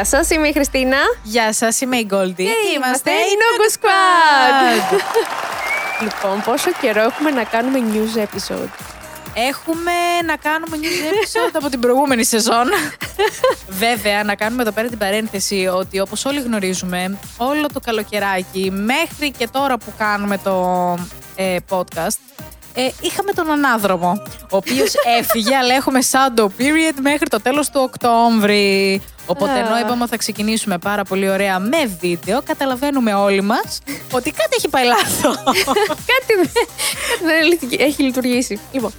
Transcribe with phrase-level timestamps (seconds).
[0.00, 0.96] Γεια σας, είμαι η Χριστίνα.
[1.22, 2.44] Γεια σας, είμαι η Γκόλντι.
[2.44, 5.00] Και είμαστε η Nogo Squad.
[6.04, 8.68] λοιπόν, πόσο καιρό έχουμε να κάνουμε news episode.
[9.34, 9.92] Έχουμε
[10.26, 12.66] να κάνουμε news episode από την προηγούμενη σεζόν.
[13.84, 19.30] Βέβαια, να κάνουμε εδώ πέρα την παρένθεση ότι όπως όλοι γνωρίζουμε, όλο το καλοκαιράκι μέχρι
[19.30, 20.96] και τώρα που κάνουμε το
[21.36, 22.18] ε, podcast,
[22.74, 27.80] ε, είχαμε τον ανάδρομο, ο οποίος έφυγε, αλλά έχουμε shadow period μέχρι το τέλος του
[27.82, 29.02] Οκτώβρη.
[29.26, 33.78] Οπότε ενώ είπαμε ότι θα ξεκινήσουμε πάρα πολύ ωραία με βίντεο, καταλαβαίνουμε όλοι μας
[34.12, 35.36] ότι κάτι έχει πάει λάθος.
[36.12, 36.66] κάτι δεν,
[37.08, 38.60] κάτι δεν έχει λειτουργήσει.
[38.72, 38.92] Λοιπόν,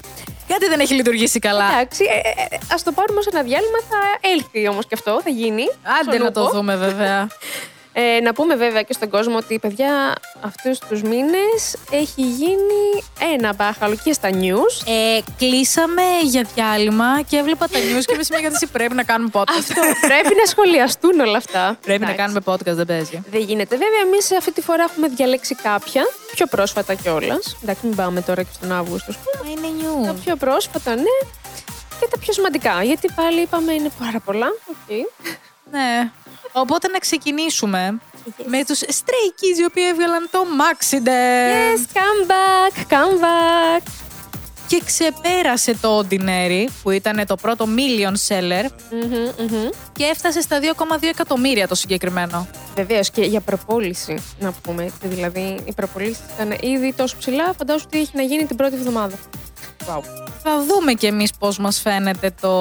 [0.47, 1.65] Κάτι δεν έχει λειτουργήσει καλά.
[1.65, 3.97] εντάξει, ε, ε, ας το πάρουμε ως ένα διάλειμμα, θα
[4.33, 5.63] έλθει όμως και αυτό, θα γίνει.
[6.01, 6.51] Άντε στον να το ούπο.
[6.51, 7.27] δούμε βέβαια.
[7.93, 13.53] Ε, να πούμε βέβαια και στον κόσμο ότι παιδιά αυτούς τους μήνες έχει γίνει ένα
[13.53, 14.87] μπάχαλο και στα news.
[14.87, 19.29] Ε, κλείσαμε για διάλειμμα και έβλεπα τα news και με σημαίνει ότι πρέπει να κάνουμε
[19.33, 19.57] podcast.
[19.57, 21.77] Αυτό πρέπει να σχολιαστούν όλα αυτά.
[21.81, 22.15] πρέπει να Εντάξει.
[22.15, 23.23] κάνουμε podcast, δεν παίζει.
[23.31, 23.75] Δεν γίνεται.
[23.77, 26.03] Βέβαια, εμείς αυτή τη φορά έχουμε διαλέξει κάποια,
[26.35, 27.57] πιο πρόσφατα κιόλας.
[27.63, 29.11] Εντάξει, μην πάμε τώρα και στον Αύγουστο.
[29.11, 29.51] ας πούμε.
[29.51, 30.15] Είναι Τα news.
[30.25, 31.17] πιο πρόσφατα, ναι.
[31.99, 32.83] Και τα πιο σημαντικά.
[32.83, 34.47] Γιατί πάλι είπαμε είναι πάρα πολλά.
[34.65, 34.95] Οκ.
[35.71, 36.11] Ναι.
[36.51, 37.97] Οπότε να ξεκινήσουμε
[38.45, 43.87] με τους Stray Kids οι οποίοι έβγαλαν το Maxident Yes, comeback, comeback.
[44.67, 49.69] και ξεπέρασε το Oddinary που ήταν το πρώτο million seller Μμμ, μμμ.
[49.91, 52.47] και έφτασε στα 2,2 εκατομμύρια το συγκεκριμένο.
[52.75, 55.07] Βεβαίως και για προπόληση, να πούμε έτσι.
[55.07, 59.15] Δηλαδή, οι προπολίσει ήταν ήδη τόσο ψηλά, φαντάζομαι ότι έχει να γίνει την πρώτη εβδομάδα.
[59.87, 60.01] Wow.
[60.43, 62.51] Θα δούμε κι εμείς πώς μας φαίνεται το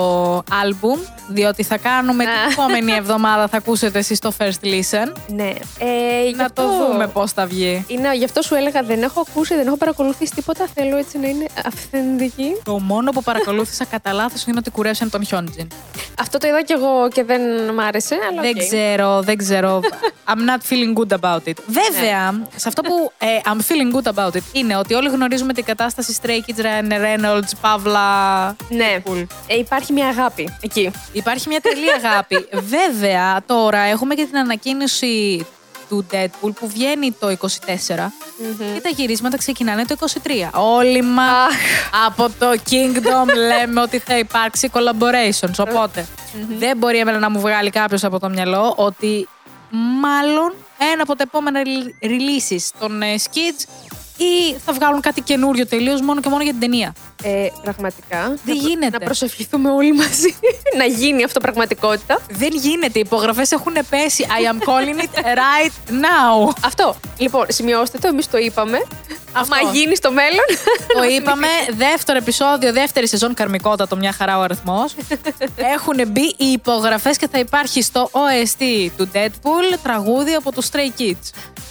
[0.62, 2.50] άλμπουμ, διότι θα κάνουμε την Α.
[2.52, 5.12] επόμενη εβδομάδα, θα ακούσετε εσείς το first listen.
[5.26, 5.52] Ναι.
[5.78, 7.84] Ε, γι' Να αυτό- το δούμε πώς θα βγει.
[7.88, 10.66] Είναι, γι' αυτό σου έλεγα δεν έχω ακούσει, δεν έχω παρακολουθήσει τίποτα.
[10.74, 12.52] Θέλω έτσι να είναι αυθεντική.
[12.64, 15.68] Το μόνο που παρακολούθησα κατά λάθος είναι ότι κουρέψαν τον Χιόντζιν.
[16.20, 17.40] Αυτό το είδα κι εγώ και δεν
[17.74, 18.62] μ' άρεσε, αλλά Δεν οκ.
[18.66, 19.80] ξέρω, δεν ξέρω.
[20.30, 21.54] I'm not feeling good about it.
[21.66, 25.64] Βέβαια, σε αυτό που ε, I'm feeling good about it είναι ότι όλοι γνωρίζουμε την
[25.64, 28.56] κατάσταση Stray Kids, Ryan Reynolds, Παύλα.
[28.68, 29.26] Ναι, Cool.
[29.46, 30.90] ε, υπάρχει μια αγάπη εκεί.
[31.12, 32.48] Υπάρχει μια τρελή αγάπη.
[32.76, 35.46] Βέβαια, τώρα έχουμε και την ανακοίνωση
[35.88, 37.36] του Deadpool που βγαίνει το 24
[38.74, 40.30] και τα γυρίσματα ξεκινάνε το 23.
[40.54, 42.06] Όλοι μας Αχ.
[42.06, 45.54] από το Kingdom λέμε ότι θα υπάρξει collaborations.
[45.68, 46.06] Οπότε
[46.58, 49.28] δεν μπορεί εμένα να μου βγάλει κάποιος από το μυαλό ότι
[50.00, 50.54] μάλλον
[50.92, 53.64] ένα από τα επόμενα rel- releases των ε, Skids
[54.24, 58.20] ή θα βγάλουν κάτι καινούριο τελείως μόνο και μόνο για την ταινία; Ε, πραγματικά.
[58.44, 58.98] Δεν να, προ- γίνεται.
[58.98, 60.36] Να προσευχηθούμε όλοι μαζί
[60.78, 62.18] να γίνει αυτό πραγματικότητα.
[62.30, 62.98] Δεν γίνεται.
[62.98, 64.26] Οι υπογραφές έχουν πέσει.
[64.28, 66.52] I am calling it right now.
[66.64, 66.96] Αυτό.
[67.18, 68.78] Λοιπόν, σημειώστε το, εμείς το είπαμε.
[69.32, 69.54] Αυτό.
[69.56, 70.44] Άμα γίνει στο μέλλον.
[70.94, 71.46] Το είπαμε.
[71.76, 74.94] Δεύτερο επεισόδιο, δεύτερη σεζόν καρμικότατο, μια χαρά ο αριθμός.
[75.76, 81.00] Έχουν μπει οι υπογραφές και θα υπάρχει στο OST του Deadpool τραγούδι από τους Stray
[81.00, 81.30] Kids.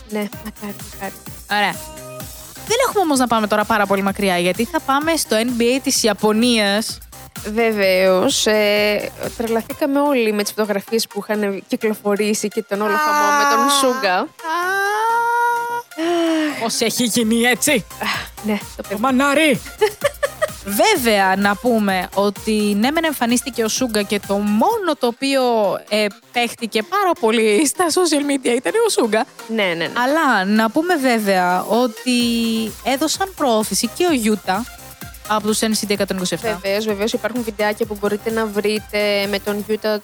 [0.10, 1.14] ναι, μακάρι, μακάρι.
[1.52, 1.99] Ωραία.
[2.70, 6.04] Δεν έχουμε όμως να πάμε τώρα πάρα πολύ μακριά, γιατί θα πάμε στο NBA της
[6.04, 6.98] Ιαπωνίας.
[7.54, 8.46] Βεβαίως.
[8.46, 13.70] Ε, τρελαθήκαμε όλοι με τις φωτογραφίες που είχαν κυκλοφορήσει και τον όλο χαμό με τον
[13.80, 14.28] Σούγκα.
[16.62, 17.86] Πώς έχει γίνει έτσι;
[18.44, 19.02] Ναι, το Το παιδί.
[19.02, 19.62] μανάρι.
[20.66, 25.42] Βέβαια, να πούμε ότι ναι, μεν εμφανίστηκε ο Σούγκα και το μόνο το οποίο
[25.90, 29.26] ε, παίχτηκε πάρα πολύ στα social media ήταν ο Σούγκα.
[29.48, 29.92] Ναι, ναι, ναι.
[29.98, 32.12] Αλλά να πούμε βέβαια ότι
[32.84, 34.66] έδωσαν προώθηση και ο Γιούτα
[35.28, 36.04] από τους NCT 127.
[36.42, 40.02] Βεβαίως, βεβαίως υπάρχουν βιντεάκια που μπορείτε να βρείτε με τον Γιούτα.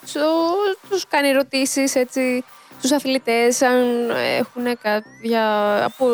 [0.89, 2.43] Τους κάνει ερωτήσεις έτσι
[2.81, 4.09] στου αθλητές, αν
[4.39, 5.43] έχουν κάποια.
[5.85, 6.05] Από,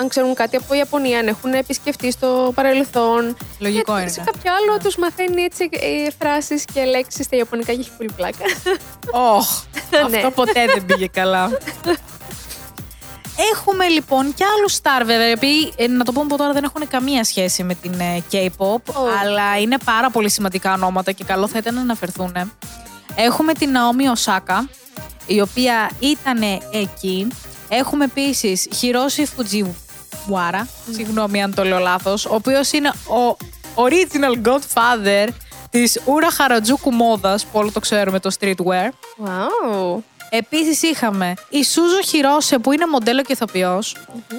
[0.00, 3.36] αν ξέρουν κάτι από Ιαπωνία, αν έχουν επισκεφτεί στο παρελθόν.
[3.58, 4.10] Λογικό Και είναι.
[4.10, 8.10] Σε κάποιο άλλο τους μαθαίνει έτσι ε, φράσεις και λέξεις στα Ιαπωνικά και έχει πολύ
[8.16, 8.44] πλάκα.
[9.10, 9.48] Όχ,
[10.10, 10.16] Ναι.
[10.16, 11.50] αυτό ποτέ δεν πήγε καλά.
[13.52, 16.64] Έχουμε λοιπόν και άλλους star βέβαια, οι οποίοι ε, να το πούμε από τώρα δεν
[16.64, 18.92] έχουν καμία σχέση με την ε, K-pop,
[19.22, 22.52] αλλά είναι πάρα πολύ σημαντικά ονόματα και καλό θα ήταν να αναφερθούν.
[23.14, 24.64] Έχουμε την Naomi Osaka,
[25.28, 26.42] η οποία ήταν
[26.72, 27.26] εκεί.
[27.68, 33.36] Έχουμε επίσης Hiroshi Fujiwara, συγγνώμη αν το λέω λάθος, ο οποίος είναι ο
[33.74, 35.28] original godfather
[35.70, 38.88] της Ura Harajuku μόδας, που όλο το ξέρουμε το streetwear.
[39.24, 39.98] Wow.
[40.30, 43.96] Επίσης είχαμε η Σούζο Χιρόσε που είναι μοντέλο και ηθοποιός,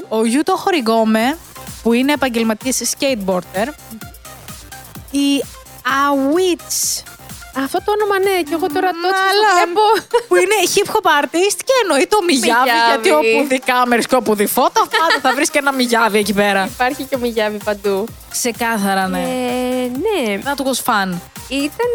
[0.08, 1.38] ο Γιούτο Χοριγκόμε
[1.84, 3.68] που είναι επαγγελματίας skateboarder,
[5.12, 5.44] η
[5.84, 7.04] Awitz
[7.64, 9.50] Αυτό το όνομα ναι, και εγώ τώρα το έτσι Μάλα.
[9.50, 9.86] το βλέπω.
[10.28, 12.90] που είναι hip hop artist και εννοεί το Μιγιάβι, Μιγιάβι.
[12.90, 16.34] γιατί όπου δει κάμερες και όπου δει φώτα πάντα θα βρεις και ένα Μιγιάβι εκεί
[16.34, 16.62] πέρα.
[16.78, 18.06] Υπάρχει και ο Μιγιάβι παντού.
[18.30, 19.20] Ξεκάθαρα ναι.
[19.20, 21.10] Ε, ναι, Να του was fun.
[21.50, 21.92] ήταν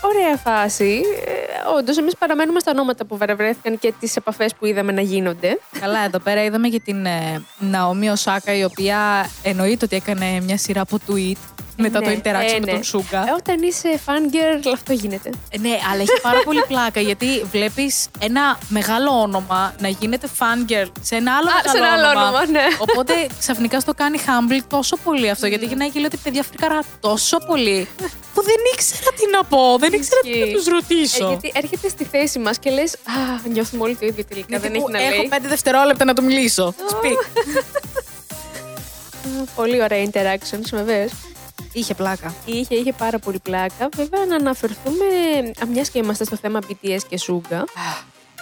[0.00, 1.02] ωραία φάση.
[1.26, 1.30] Ε,
[1.76, 5.58] Όντως, εμείς παραμένουμε στα ονόματα που βρέθηκαν και τις επαφές που είδαμε να γίνονται.
[5.80, 10.58] Καλά, εδώ πέρα είδαμε και την ε, Ναόμι Οσάκα, η οποία εννοείται ότι έκανε μια
[10.58, 11.36] σειρά από tweet
[11.84, 12.72] μετά Ναι, το interaction ε, με ναι.
[12.72, 13.18] τον Σούγκα.
[13.28, 15.30] Ε, Όταν είσαι fangirl, αυτό γίνεται.
[15.50, 20.86] Ε, Ναι, αλλά έχει πάρα πολύ πλάκα γιατί βλέπεις ένα μεγάλο όνομα να γίνεται fangirl
[21.02, 22.26] σε ένα άλλο Α, μεγάλο σε ένα άλλο όνομα.
[22.28, 22.64] όνομα, ναι.
[22.86, 25.46] Οπότε ξαφνικά στο κάνει humble τόσο πολύ αυτό.
[25.46, 27.88] Γιατί γυρνάει και λέει ότι παιδιά φρικαρά τόσο πολύ
[28.34, 29.76] που δεν ήξερα τι να πω.
[29.78, 30.52] Δεν ήξερα τι να Ισχύει.
[30.54, 31.24] τους ρωτήσω.
[31.24, 34.46] Ε, γιατί έρχεται στη θέση μας και λες: Α, νιώθουμε όλοι το ίδιο τελικά.
[34.50, 35.28] Ναι, δεν τύπου, έχει να Έχω λέει.
[35.28, 36.74] πέντε δευτερόλεπτα να του μιλήσω.
[36.78, 37.46] Speak.
[39.26, 41.10] Α, Πολύ ωραία interactions, βεβαίως.
[41.76, 42.34] Είχε πλάκα.
[42.46, 43.88] Είχε, είχε πάρα πολύ πλάκα.
[43.96, 45.04] Βέβαια, να αναφερθούμε,
[45.72, 47.64] μιας και είμαστε στο θέμα BTS και Suga,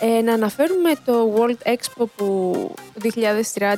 [0.00, 2.74] ε, να αναφέρουμε το World Expo που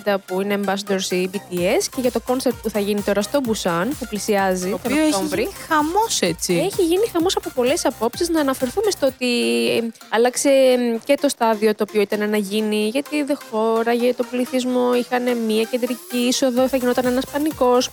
[0.05, 3.41] 2030 που είναι Ambassadors η BTS και για το concert που θα γίνει τώρα στο
[3.47, 5.41] Busan που πλησιάζει Το τον οποίο έχει Οκτώβρη.
[5.43, 6.55] γίνει χαμός έτσι.
[6.55, 9.27] Έχει γίνει χαμός από πολλές απόψεις να αναφερθούμε στο ότι
[9.71, 14.25] ε, άλλαξε ε, και το στάδιο το οποίο ήταν να γίνει γιατί δεν χώραγε το
[14.31, 17.91] πληθυσμό, είχαν μία κεντρική είσοδο, θα γινόταν ένας πανικός.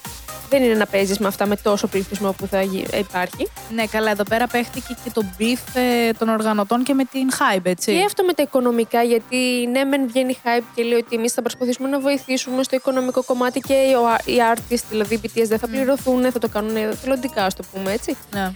[0.53, 3.47] Δεν είναι να παίζεις με αυτά με τόσο πληθυσμό που θα γι- ε, υπάρχει.
[3.75, 7.59] Ναι, καλά, εδώ πέρα παίχτηκε και το beef ε, των οργανωτών και με την hype,
[7.65, 7.91] έτσι.
[7.97, 11.41] Και αυτό με τα οικονομικά, γιατί ναι, μεν βγαίνει hype και λέει ότι εμείς θα
[11.41, 13.91] προσπαθήσουμε να βοηθήσουμε στο οικονομικό κομμάτι και οι,
[14.33, 17.91] οι artists, δηλαδή οι BTS, δεν θα πληρωθούν, θα το κάνουν θελοντικά, ας το πούμε
[17.91, 18.17] έτσι.
[18.33, 18.51] Ναι.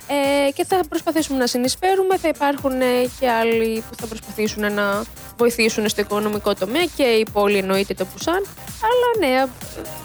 [0.47, 2.17] Ε, και θα προσπαθήσουμε να συνεισφέρουμε.
[2.17, 2.85] Θα υπάρχουν ε,
[3.19, 5.03] και άλλοι που θα προσπαθήσουν να
[5.37, 8.45] βοηθήσουν στο οικονομικό τομέα και η πόλη εννοείται το Πουσάν.
[8.89, 9.45] Αλλά ναι,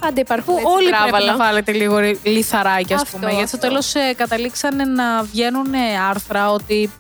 [0.01, 1.11] πάντα υπάρχουν Που έτσι όλοι τράβαλα.
[1.11, 3.31] πρέπει να βάλετε λίγο ρι- λιθαράκι, ας Αυτό, πούμε.
[3.33, 3.69] Γιατί στο αυτό.
[3.69, 5.79] τέλος ε, καταλήξανε να βγαίνουν ε,
[6.11, 6.91] άρθρα ότι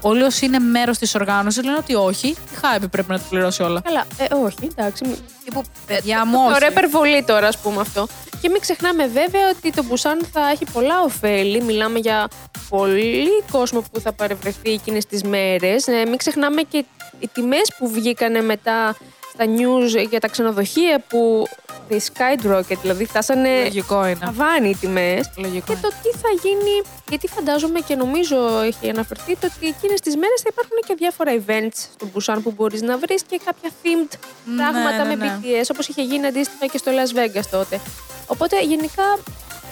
[0.00, 3.62] όλοι όσοι είναι μέρος της οργάνωσης λένε ότι όχι, η hype πρέπει να το πληρώσει
[3.62, 3.80] όλα.
[3.84, 5.06] Καλά, ε, όχι, εντάξει.
[5.06, 6.66] μη- Τύπου, παιδιά μου, Ωραία όχι.
[6.70, 8.06] υπερβολή τώρα, ας πούμε αυτό.
[8.40, 11.62] Και μην ξεχνάμε βέβαια ότι το Μπουσάν θα έχει πολλά ωφέλη.
[11.62, 12.28] Μιλάμε για
[12.68, 15.84] πολύ κόσμο που θα παρευρεθεί εκείνες τις μέρες.
[16.06, 16.84] μην ξεχνάμε και
[17.18, 18.96] οι τιμές που βγήκανε μετά
[19.38, 21.46] στα news για τα ξενοδοχεία που
[21.90, 24.18] they skyrocket, δηλαδή φτάσανε Λογικό είναι.
[24.24, 25.30] ταβάνι οι τιμές.
[25.36, 30.00] Λογικό Και το τι θα γίνει, γιατί φαντάζομαι και νομίζω έχει αναφερθεί το ότι εκείνες
[30.00, 33.70] τις μέρες θα υπάρχουν και διάφορα events στο Busan που μπορείς να βρεις και κάποια
[33.82, 35.38] themed Ναι, πράγματα ναι, με ναι.
[35.42, 37.80] BTS, όπως είχε γίνει αντίστοιχα και στο Las Vegas τότε.
[38.26, 39.18] Οπότε γενικά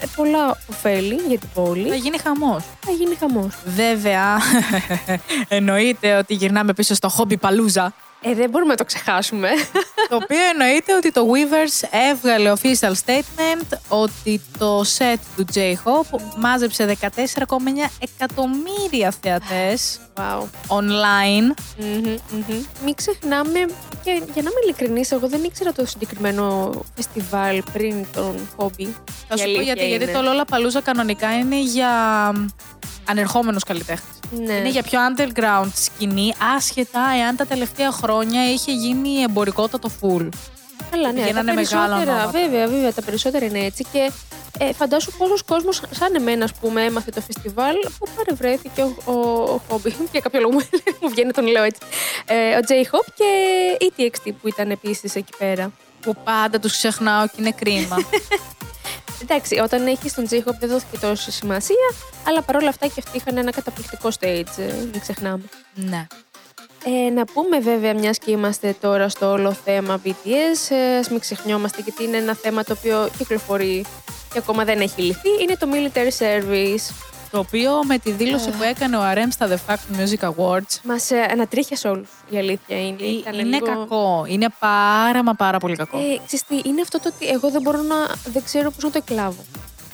[0.00, 1.88] ε, πολλά ωφέλη για την πόλη.
[1.88, 2.64] Θα γίνει χαμός.
[2.86, 3.54] Θα γίνει χαμός.
[3.64, 4.38] Βέβαια,
[5.58, 7.86] εννοείται ότι γυρνάμε πίσω στο Hobby Palooza.
[8.20, 9.48] Ε, δεν μπορούμε να το ξεχάσουμε.
[10.08, 16.96] το οποίο εννοείται ότι το Weavers έβγαλε official statement ότι το set του J-Hope μάζεψε
[17.00, 17.08] 14,9
[17.98, 20.42] εκατομμύρια θεατές wow.
[20.68, 21.54] online.
[21.78, 22.64] Μμμ, μμμ.
[22.84, 23.58] Μην ξεχνάμε,
[24.02, 28.94] και για να είμαι ειλικρινής, εγώ δεν ήξερα το συγκεκριμένο φεστιβάλ πριν τον χόμπι.
[29.28, 31.90] Θα σου πω γιατί, γιατί το Lollapalooza κανονικά είναι για
[33.06, 34.16] ανερχόμενους καλλιτέχνες.
[34.30, 34.52] Ναι.
[34.52, 40.28] Είναι για πιο underground σκηνή, άσχετα εάν τα τελευταία χρόνια είχε γίνει εμπορικότατο full.
[40.90, 42.38] Καλά, ναι, Πηγαίνανε τα μεγάλα περισσότερα, ονόματα.
[42.38, 44.10] βέβαια, βέβαια, τα περισσότερα είναι έτσι και
[44.58, 49.12] ε, φαντάσου πόσος κόσμος σαν εμένα, ας πούμε, έμαθε το φεστιβάλ που παρευρέθηκε ο, ο,
[49.52, 50.60] ο Χόμπι, για κάποιο λόγο μου,
[51.00, 51.80] μου βγαίνει τον λέω έτσι,
[52.26, 53.24] ε, ο J-Hop και
[53.84, 55.72] η TXT που ήταν επίσης εκεί πέρα.
[56.00, 57.96] Που πάντα τους ξεχνάω και είναι κρίμα.
[59.28, 61.90] Εντάξει, όταν έχεις τον J-Hop δεν δόθηκε τόσο σημασία,
[62.26, 65.42] αλλά παρόλα αυτά και αυτοί είχαν ένα καταπληκτικό stage, ε, μην ξεχνάμε.
[65.74, 66.06] ναι.
[66.84, 71.20] Ε, να πούμε βέβαια, μιας και είμαστε τώρα στο όλο θέμα BTS, ε, ας μην
[71.20, 73.84] ξεχνιόμαστε γιατί είναι ένα θέμα το οποίο κυκλοφορεί
[74.32, 76.94] και ακόμα δεν έχει λυθεί, είναι το Military Service.
[77.36, 81.10] Το οποίο με τη δήλωση που έκανε ο RM στα The Fact Music Awards Μας
[81.10, 83.02] ε, ανατρίχιασε όλους, η αλήθεια είναι.
[83.02, 84.24] Ήταν είναι λίγο- κακό.
[84.28, 85.98] Είναι πάρα μα πάρα πολύ κακό.
[85.98, 87.94] Ε, ξέρεις τι, είναι αυτό το ότι εγώ δεν μπορώ να,
[88.32, 89.44] δεν ξέρω πώς να το εκλάβω.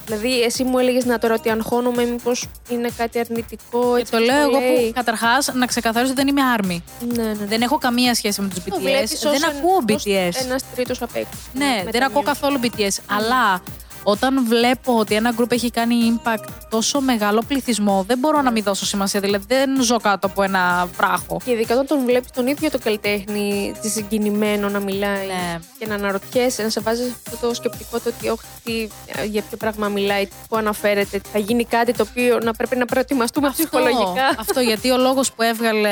[0.06, 3.94] Δηλαδή, εσύ μου έλεγες να τώρα ότι αγχώνομαι, μήπως είναι κάτι αρνητικό.
[3.94, 4.86] Και Έτσι το όπως λέω εγώ λέει.
[4.86, 6.84] που καταρχάς να ξεκαθαρίσω ότι δεν είμαι άρμη.
[7.14, 7.46] Ναι, ναι, ναι.
[7.46, 8.80] Δεν έχω καμία σχέση με τους Το BTS.
[8.80, 10.44] βλέπεις ως Δεν εν- ακούω ως BTS.
[10.44, 11.28] Ένας τρίτος απ' έξω.
[11.54, 12.24] Ναι, με δεν τα ακούω news.
[12.24, 12.96] καθόλου BTS.
[13.06, 13.62] Αλλά
[14.02, 18.62] όταν βλέπω ότι ένα group έχει κάνει impact τόσο μεγάλο πληθυσμό, δεν μπορώ να μην
[18.62, 19.20] δώσω σημασία.
[19.20, 21.36] Δηλαδή δεν ζω κάτω από ένα βράχο.
[21.44, 25.58] Και ειδικά όταν τον βλέπεις τον ίδιο το καλλιτέχνη τη συγκινημένο να μιλάει Ναι.
[25.78, 28.88] και να αναρωτιέσαι, να σε βάζει αυτό το σκεπτικό το ότι όχι, τι,
[29.26, 33.50] για ποιο πράγμα μιλάει, πού αναφέρεται, θα γίνει κάτι το οποίο να πρέπει να προετοιμαστούμε
[33.50, 34.34] ψυχολογικά.
[34.38, 35.90] Αυτό γιατί ο λόγος που έβγαλε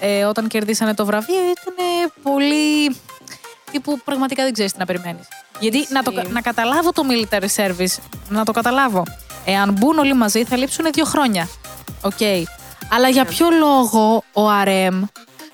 [0.00, 2.96] ε, όταν κερδίσανε το βραβείο ήταν ε, πολύ...
[3.70, 5.28] τύπου πραγματικά δεν ξέρεις τι να περιμένεις.
[5.60, 6.32] Γιατί να, το, Ισχύει.
[6.32, 9.02] να καταλάβω το military service, να το καταλάβω.
[9.44, 11.48] Εάν μπουν όλοι μαζί θα λείψουν δύο χρόνια.
[12.00, 12.20] Οκ.
[12.90, 15.02] Αλλά για ποιο λόγο ο RM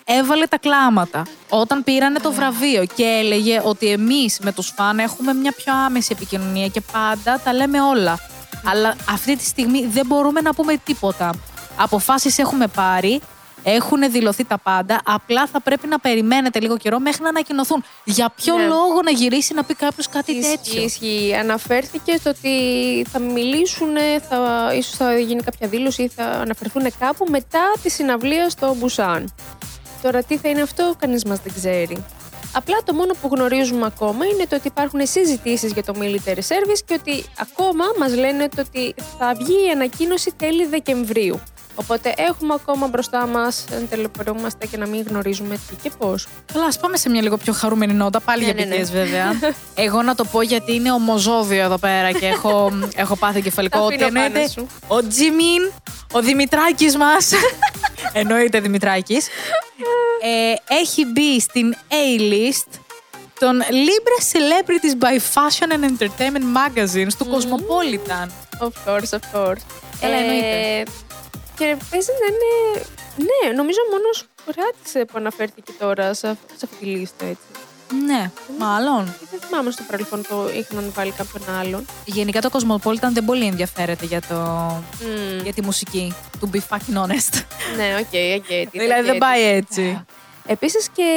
[0.04, 5.32] έβαλε τα κλάματα όταν πήρανε το βραβείο και έλεγε ότι εμείς με τους φαν έχουμε
[5.32, 8.18] μια πιο άμεση επικοινωνία και πάντα τα λέμε όλα.
[8.64, 11.34] Αλλά αυτή τη στιγμή δεν μπορούμε να πούμε τίποτα.
[11.76, 13.20] Αποφάσεις έχουμε πάρει,
[13.62, 15.00] έχουν δηλωθεί τα πάντα.
[15.04, 17.84] Απλά θα πρέπει να περιμένετε λίγο καιρό μέχρι να ανακοινωθούν.
[18.04, 18.64] Για ποιο Ναι.
[18.64, 21.34] λόγο να γυρίσει να πει κάποιος κάτι Ισχύει, τέτοιο; ισχύει.
[21.40, 22.50] Αναφέρθηκε στο ότι
[23.10, 23.88] θα μιλήσουν,
[24.28, 29.34] θα, ίσως θα γίνει κάποια δήλωση ή θα αναφερθούν κάπου μετά τη συναυλία στο Μπουσάν.
[30.02, 32.04] Τώρα τι θα είναι αυτό, κανείς μας δεν ξέρει.
[32.52, 36.80] Απλά το μόνο που γνωρίζουμε ακόμα είναι το ότι υπάρχουν συζητήσεις για το military service
[36.84, 41.40] και ότι ακόμα μας λένε το ότι θα βγει η ανακοίνωση τέλη Δεκεμβρίου.
[41.80, 46.26] Οπότε έχουμε ακόμα μπροστά μας, αν τελεπορούμαστε και να μην γνωρίζουμε τι και πώς.
[46.52, 48.20] Καλά, ας πάμε σε μια λίγο πιο χαρούμενη νότα.
[48.20, 48.74] Πάλι Ναι, για ναι, ναι.
[48.74, 49.54] επιτυχίε, βέβαια.
[49.86, 52.72] Εγώ να το πω γιατί είναι ομοζώδιο εδώ πέρα και έχω,
[53.02, 53.78] έχω πάθει κεφαλικό.
[53.78, 54.66] Τα Ότι αφήνω πάνω εννοείται σου.
[54.86, 55.72] ο Τζιμίν,
[56.12, 57.30] ο Δημητράκης μας.
[58.12, 59.26] εννοείται Δημητράκης.
[60.22, 62.78] ε, έχει μπει στην A-list
[63.38, 68.26] των Libre Celebrities by Fashion and Entertainment Magazines του Cosmopolitan.
[68.58, 69.60] Of course, of course.
[70.00, 70.82] Καλά, εννοείται.
[71.60, 72.84] Και παίζει να είναι.
[73.28, 74.24] Ναι, νομίζω μόνος
[74.54, 77.42] κράτησε που αναφέρθηκε τώρα σε, αυ- σε αυτή τη λίστα έτσι.
[78.06, 79.14] Ναι, μάλλον.
[79.30, 81.86] Δεν θυμάμαι στο παρελθόν το είχαν βάλει κάποιον άλλον.
[82.04, 85.42] Γενικά το Cosmopolitan δεν πολύ ενδιαφέρεται για, το, Μμμ.
[85.42, 86.14] για τη μουσική.
[86.40, 87.42] To be fucking honest.
[87.76, 88.70] Ναι, OK, OK.
[88.70, 90.04] δηλαδή δεν πάει έτσι.
[90.52, 91.10] Επίσης και,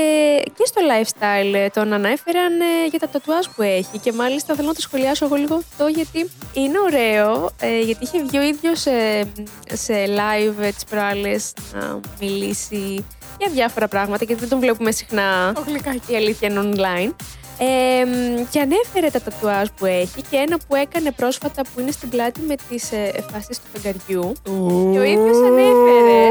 [0.45, 4.67] και στο lifestyle ε, τον ανέφεραν ε, για τα τατουάζ που έχει και μάλιστα θέλω
[4.67, 8.79] να το σχολιάσω εγώ λίγο αυτό γιατί είναι ωραίο ε, γιατί είχε βγει ο ίδιος
[8.79, 9.19] σε,
[9.73, 13.05] σε live ε, τις προάλλες να μιλήσει
[13.37, 15.53] για διάφορα πράγματα γιατί δεν τον βλέπουμε συχνά
[16.07, 17.11] η αλήθεια είναι online.
[17.57, 21.91] Ε, μ, και ανέφερε τα τατουάζ που έχει και ένα που έκανε πρόσφατα που είναι
[21.91, 24.33] στην πλάτη με τις ε, ε, φάσεις του φεγγαριού
[24.93, 26.21] και ο ίδιος ανέφερε,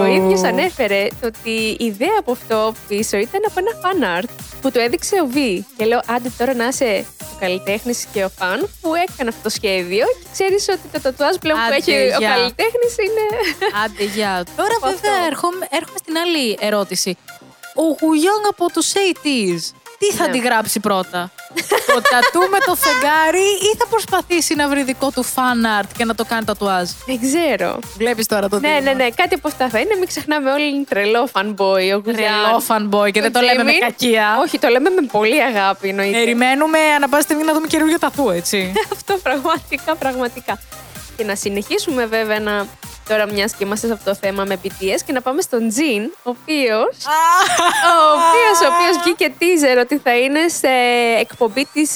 [0.00, 4.28] ο ίδιος ανέφερε το ότι η ιδέα από αυτό πίσω ήταν από ένα fan art
[4.60, 5.60] που του έδειξε ο V.
[5.76, 9.48] Και λέω, άντε τώρα να είσαι ο καλλιτέχνης και ο φαν που έκανε αυτό το
[9.50, 12.28] σχέδιο και ξέρεις ότι το τατουάζ πλέον που Άντε, έχει ο γεια.
[12.34, 13.24] καλλιτέχνης είναι...
[13.84, 14.44] Άντε, γεια.
[14.60, 15.26] Τώρα Από βέβαια αυτό.
[15.30, 17.16] έρχομαι, έρχομαι στην άλλη ερώτηση.
[17.74, 19.62] Ο Γουγιόνγκ από τους 80s,
[19.98, 20.32] τι θα Ναι.
[20.32, 21.30] τη γράψει πρώτα;
[21.94, 26.04] το τατού με το φεγγάρι ή θα προσπαθήσει να βρει δικό του fan art και
[26.04, 27.78] να το κάνει τατουάζ; Δεν ξέρω.
[27.96, 28.80] Βλέπεις τώρα το Ναι, δίλημα.
[28.94, 29.94] ναι, ναι, κάτι από αυτά θα είναι.
[29.98, 31.86] Μην ξεχνάμε όλοι είναι τρελό fanboy.
[31.96, 32.14] Ο Γουζιάν.
[32.14, 33.80] Τρελό fanboy και Ο δεν το λέμε με Τζίμιν.
[33.80, 34.26] κακία.
[34.44, 36.18] Όχι, το λέμε με πολύ αγάπη, εννοείται.
[36.18, 38.72] Περιμένουμε ανά πάση στιγμή να δούμε καινούργιο τατού, έτσι.
[38.94, 40.58] Αυτό πραγματικά, πραγματικά.
[41.16, 42.66] Και να συνεχίσουμε βέβαια να.
[43.08, 46.10] Τώρα, μιας και είμαστε σε αυτό το θέμα με BTS και να πάμε στον Jin,
[46.22, 46.78] ο οποίο.
[47.90, 50.68] ο οποίος ο οποίος βγήκε teaser ότι θα είναι σε
[51.20, 51.94] εκπομπή της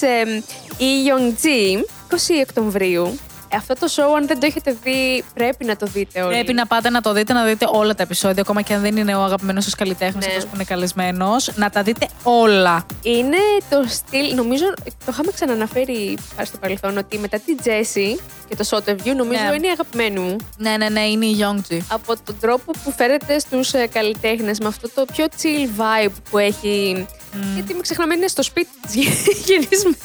[0.79, 1.79] E Young Jim
[2.11, 3.19] 20 Οκτωβρίου.
[3.53, 6.35] Ε, Αυτό το show, αν δεν το έχετε δει, πρέπει να το δείτε όλοι.
[6.35, 8.97] Πρέπει να πάτε να το δείτε, να δείτε όλα τα επεισόδια, ακόμα και αν δεν
[8.97, 10.33] είναι ο αγαπημένος σας καλλιτέχνης, Ναι.
[10.33, 11.51] αυτό που είναι καλεσμένος.
[11.57, 12.87] Να τα δείτε όλα.
[13.03, 13.37] Είναι
[13.71, 18.89] το στυλ, νομίζω, το είχαμε ξαναναφέρει στο παρελθόν, ότι μετά τη Jessie και το Shot
[18.91, 19.55] of You, νομίζω Ναι.
[19.55, 20.37] είναι η αγαπημένη μου.
[20.57, 21.79] Ναι, ναι, ναι, είναι η Youngji.
[21.89, 26.39] από τον τρόπο που φέρεται στους ε, καλλιτέχνες με αυτό το πιο chill vibe που
[26.39, 27.07] έχει
[27.55, 28.95] γιατί μην ξεχνάμε είναι στο σπίτι της
[29.47, 29.97] γυρισμένα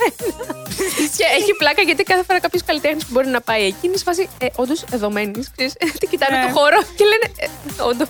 [1.17, 4.03] και έχει πλάκα γιατί κάθε φορά κάποιος καλλιτέχνης που μπορεί να πάει εκεί είναι σε
[4.03, 6.45] φάση ε, όντως εδωμένης ξέρεις, τι κοιτάνε Ναι.
[6.51, 7.47] το χώρο και λένε ε,
[7.83, 8.07] όντως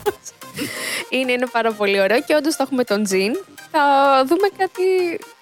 [1.10, 3.34] είναι, είναι πάρα πολύ ωραίο και όντως θα έχουμε τον Τζιν
[3.72, 3.81] θα
[4.25, 4.84] δούμε κάτι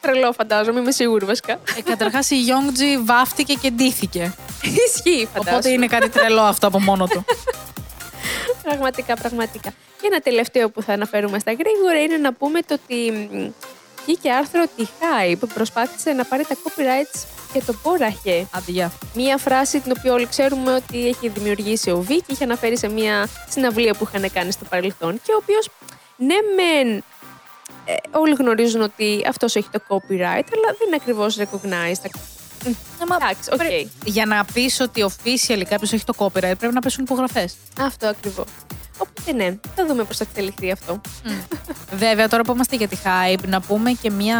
[0.02, 4.34] τρελό φαντάζομαι είμαι σίγουρη βασικά Ε, Καταρχάς η Youngji βάφτηκε και ντύθηκε.
[4.62, 7.26] ισχύει φαντάζομαι Οπότε είναι κάτι τρελό αυτό από μόνο του.
[8.64, 9.70] Πραγματικά, πραγματικά.
[9.70, 13.50] Και ένα τελευταίο που θα αναφέρουμε στα γρήγορα είναι να πούμε το ότι μ,
[14.06, 18.48] βγήκε άρθρο ότι η Hype προσπάθησε να πάρει τα copyrights για το Πόραχε.
[18.52, 18.92] Άντε, γεια.
[19.14, 22.90] Μία φράση την οποία όλοι ξέρουμε ότι έχει δημιουργήσει ο Βί και είχε αναφέρει σε
[22.90, 25.70] μία συναυλία που είχαν κάνει στο παρελθόν και ο οποίος
[26.18, 27.04] ναι μεν
[27.86, 32.10] ε, όλοι γνωρίζουν ότι αυτός έχει το copyright αλλά δεν είναι ακριβώς recognized.
[32.66, 33.58] Μ, Εντάξει, οκ.
[33.58, 37.50] Πρέ- Για να πεις ότι officially κάποιος έχει το copyright, πρέπει να πέσουν υπογραφές.
[37.80, 38.46] Αυτό ακριβώς.
[38.98, 41.02] Οπότε ναι, θα δούμε πώς θα εξελιχθεί αυτό.
[41.96, 44.38] Βέβαια, τώρα που είμαστε για τη HYBE, να πούμε και, μια,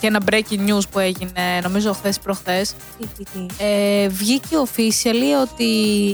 [0.00, 2.74] και ένα breaking news που έγινε, νομίζω χθες προχθές.
[2.98, 3.46] Τι, τι, τι.
[3.64, 5.64] Ε, βγήκε officially ότι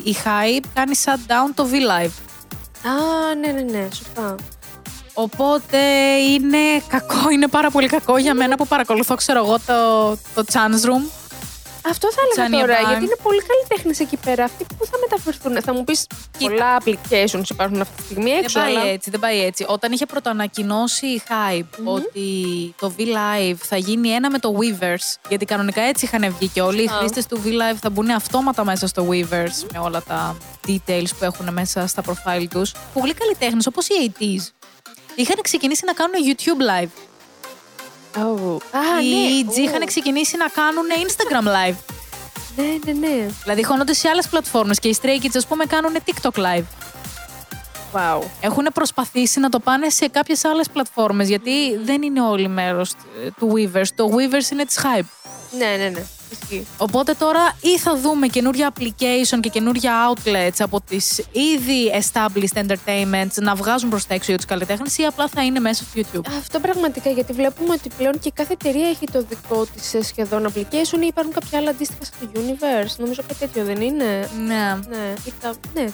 [0.04, 2.10] η hype κάνει shutdown το V-Live.
[2.88, 4.34] Α, ναι, ναι, ναι, σωστά.
[5.14, 5.78] Οπότε
[6.30, 6.58] είναι
[6.88, 11.10] κακό, είναι πάρα πολύ κακό για μένα που παρακολουθώ, ξέρω εγώ, το, το Chance Room.
[11.86, 12.88] Αυτό θα έλεγα Τζάνι τώρα, Μπάνκ.
[12.88, 14.44] γιατί είναι πολύ καλλιτέχνε εκεί πέρα.
[14.44, 15.62] Αυτοί που θα μεταφερθούν.
[15.62, 16.06] Θα μου πεις
[16.38, 18.60] πολλά applications υπάρχουν αυτή τη στιγμή έξω.
[18.60, 18.90] δεν πάει αλλά...
[18.90, 19.64] έτσι, δεν πάει έτσι.
[19.68, 22.26] Όταν είχε πρωτοανακοινώσει η Hype ότι
[22.80, 26.82] το V-Live θα γίνει ένα με το Weavers, γιατί κανονικά έτσι είχαν βγει και όλοι
[26.82, 26.96] οι Α.
[26.98, 30.36] χρήστες του V-Live θα μπουν αυτόματα μέσα στο Weavers με όλα τα
[30.66, 32.72] details που έχουν μέσα στα profile τους.
[32.94, 34.52] Πολλοί καλλιτέχνε όπως οι 80s
[35.14, 36.90] είχαν ξεκινήσει να κάνουν YouTube Live.
[38.16, 38.56] Oh.
[38.70, 39.50] Α, οι ναι.
[39.50, 41.76] EG είχαν ξεκινήσει να κάνουν Instagram Live.
[42.56, 43.26] Ναι, ναι, ναι.
[43.42, 46.64] Δηλαδή χώνονται σε άλλες πλατφόρμες και οι Stray Kids, ας πούμε, κάνουν TikTok live.
[47.92, 48.22] Wow.
[48.40, 53.30] Έχουν προσπαθήσει να το πάνε σε κάποιες άλλες πλατφόρμες γιατί δεν είναι όλοι μέρος ε,
[53.38, 53.88] του Weavers.
[53.94, 55.06] Το Weavers είναι της Hype.
[55.58, 56.04] Ναι, ναι, ναι.
[56.42, 56.66] Ισχύει.
[56.76, 63.34] Οπότε τώρα ή θα δούμε καινούργια application και καινούργια outlets από τις ήδη established entertainments
[63.34, 66.26] να βγάζουν προς τα έξω για τους καλλιτέχνες ή απλά θα είναι μέσα στο YouTube;
[66.38, 70.98] Αυτό πραγματικά γιατί βλέπουμε ότι πλέον και κάθε εταιρεία έχει το δικό της σχεδόν application
[71.02, 72.94] ή υπάρχουν κάποια άλλα αντίστοιχα στο universe.
[72.96, 74.78] Νομίζω κάτι τέτοιο δεν είναι; Ναι.
[74.88, 75.54] Ναι, ή τα...
[75.74, 75.84] ναι.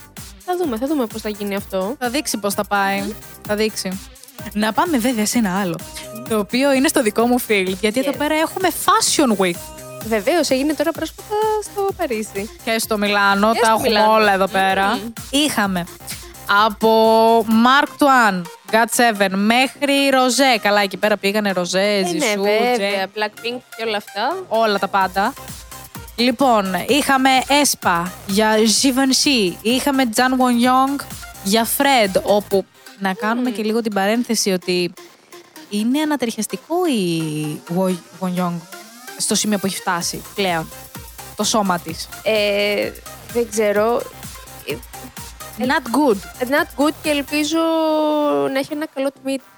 [0.44, 1.96] Θα δούμε, θα δούμε πώς θα γίνει αυτό.
[1.98, 3.02] Θα δείξει πώς θα πάει.
[3.46, 4.00] Θα δείξει.
[4.52, 5.78] Να πάμε βέβαια σε ένα άλλο,
[6.28, 8.18] το οποίο είναι στο δικό μου field, γιατί εδώ Yes.
[8.18, 9.79] πέρα έχουμε Fashion Week.
[10.06, 12.50] Βεβαίως, έγινε τώρα πρόσφατα στο Παρίσι.
[12.64, 14.12] και στο Μιλάνο, Και τα στο έχουμε Μιλάνο.
[14.12, 14.86] όλα εδώ πέρα.
[14.96, 15.12] Μμμ.
[15.30, 15.84] Είχαμε
[16.66, 16.90] από
[17.38, 20.58] Mark Twain, God 7 μέχρι Ροζέ.
[20.62, 22.72] Καλά, εκεί πέρα πήγανε Ροζέ, Ε, ναι, Ζησού, βέβαια.
[22.74, 24.36] Τζέ, Blackpink και όλα αυτά.
[24.48, 25.32] όλα τα πάντα.
[26.16, 31.04] Λοιπόν, είχαμε Έσπα για Givenchy, είχαμε Jan Won Young
[31.44, 32.64] για Fred, όπου
[32.98, 34.92] να κάνουμε και λίγο την παρένθεση ότι
[35.70, 37.60] είναι ανατριχιαστικό η
[38.20, 38.52] Won Young
[39.20, 40.68] στο σημείο που έχει φτάσει πλέον.
[41.36, 42.08] Το σώμα της.
[42.22, 42.92] Ε,
[43.32, 44.02] δεν ξέρω.
[45.60, 46.16] Ε, Not good.
[46.48, 47.58] Not good και ελπίζω
[48.52, 49.10] να έχει ένα καλό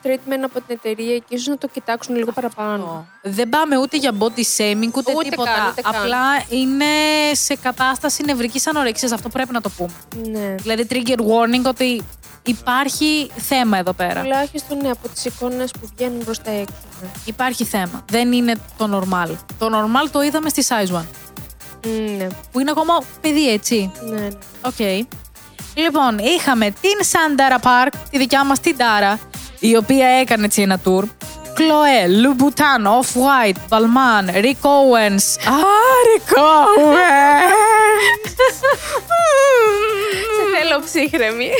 [0.02, 3.06] treatment από την εταιρεία και ίσως να το κοιτάξουν λίγο παραπάνω.
[3.22, 5.50] Δεν πάμε ούτε για body shaming ούτε, Ούτε τίποτα.
[5.54, 5.94] καν, ούτε καν.
[5.94, 6.84] Απλά είναι
[7.32, 9.12] σε κατάσταση νευρικής ανορεξίας.
[9.12, 9.92] Αυτό πρέπει να το πούμε.
[10.38, 10.54] Ναι.
[10.54, 12.02] Δηλαδή trigger warning ότι
[12.46, 14.20] υπάρχει θέμα εδώ πέρα.
[14.20, 16.74] Τουλάχιστον ναι, από τις εικόνες που βγαίνουν προς τα έξω.
[17.02, 17.08] ναι.
[17.24, 18.04] Υπάρχει θέμα.
[18.10, 19.30] Δεν είναι το normal.
[19.58, 21.02] Το normal το είδαμε στη size 1.
[21.86, 23.90] Μ, Ναι, Που είναι ακόμα παιδί, έτσι.
[24.10, 24.28] ναι, ναι.
[24.66, 25.06] Οκ.
[25.74, 29.18] Λοιπόν, είχαμε την Σαντάρα Πάρκ, τη δικιά μας την Τάρα,
[29.58, 31.04] η οποία έκανε έτσι ένα tour.
[31.56, 35.24] Chloé, Louboutin, Off-White, Balmain, Rick Owens.
[35.44, 35.58] Α,
[36.08, 37.52] Rick Owens!
[40.36, 41.50] Σε θέλω ψύχρεμη.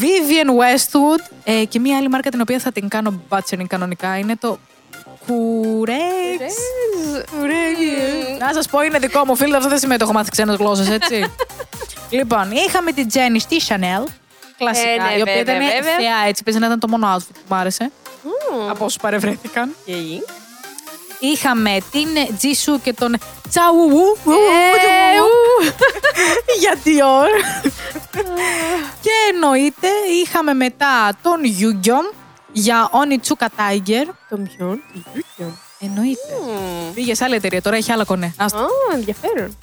[0.00, 4.36] Vivian Westwood ε, και μία άλλη μάρκα την οποία θα την κάνω butchering κανονικά είναι
[4.36, 4.58] το
[5.26, 6.54] Κουρέξ.
[8.38, 10.90] Να σας πω, είναι δικό μου φίλο, αυτό δεν σημαίνει ότι έχω μάθει ξένες γλώσσες,
[10.90, 11.24] έτσι.
[12.10, 14.04] λοιπόν, είχαμε την Jenny στη Chanel.
[14.58, 15.96] Κλασικά, Ε, ναι, η οποία βέβαια, ήταν βέβαια.
[15.96, 17.90] θεά, έτσι, παίζει να ήταν το μόνο outfit που μου άρεσε.
[18.22, 18.70] Μμ.
[18.70, 19.74] Από όσους παρευρέθηκαν.
[19.84, 20.22] Και η;
[21.20, 22.08] Είχαμε την
[22.42, 23.16] Jisoo και τον
[23.48, 24.30] Τσαουου Ε,
[25.20, 25.72] ου.
[26.60, 27.28] για Dior.
[29.02, 29.88] και εννοείται
[30.22, 32.14] είχαμε μετά τον Yugyeom
[32.52, 34.04] για Onitsuka Tiger.
[34.28, 35.58] Τον ποιον, τη Γιούκιο.
[35.86, 36.34] Εννοείται.
[36.46, 36.92] Μμ.
[36.94, 38.34] Πήγες σε άλλη εταιρεία, τώρα έχει άλλα κονέ.
[38.36, 38.58] Άστο.
[38.58, 39.56] Α, ενδιαφέρον.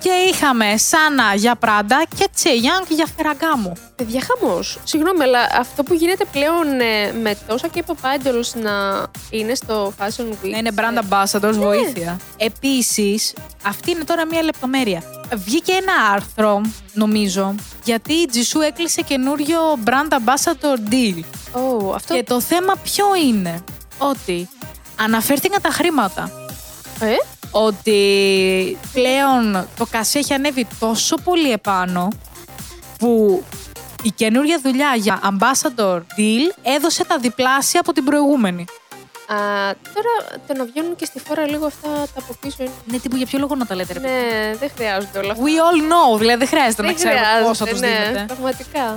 [0.00, 3.72] Και είχαμε Σάνα για Prada και Τσεγιάνγκ για Ferragamo.
[3.96, 4.78] Παιδιά, χαμός.
[4.84, 9.92] Συγγνώμη, αλλά αυτό που γίνεται πλέον ε, με τόσα και pop idols να είναι στο
[9.98, 10.50] Fashion Week.
[10.50, 12.20] Να είναι brand ambassadors, βοήθεια.
[12.36, 13.34] Επίσης,
[13.66, 15.02] αυτή είναι τώρα μία λεπτομέρεια.
[15.34, 16.60] Βγήκε ένα άρθρο,
[16.92, 21.22] νομίζω, γιατί η Jisoo έκλεισε καινούριο brand ambassador deal.
[21.52, 22.14] Ω, αυτό.
[22.14, 23.64] Και το θέμα ποιο είναι,
[23.98, 24.48] ότι
[24.98, 26.30] αναφέρθηκαν τα χρήματα.
[27.00, 27.14] Ε,
[27.50, 32.08] Ότι πλέον το κασέ έχει ανέβει τόσο πολύ επάνω
[32.98, 33.42] που
[34.02, 38.64] η καινούργια δουλειά για ambassador deal έδωσε τα διπλάσια από την προηγούμενη.
[39.28, 39.34] α,
[39.94, 42.70] τώρα το να βγαίνουν και στη φόρα λίγο αυτά τα από πίσω είναι.
[42.84, 44.12] Ναι, τύπου για ποιο λόγο να τα λέτε, ρε παιδί.
[44.14, 45.44] Ναι, δεν χρειάζονται όλα αυτά.
[45.44, 48.24] We all know, δηλαδή δεν χρειάζεται να Δεν ξέρουμε χρειάζεται, πόσο τους ναι, δίνετε.
[48.26, 48.94] Πραγματικά.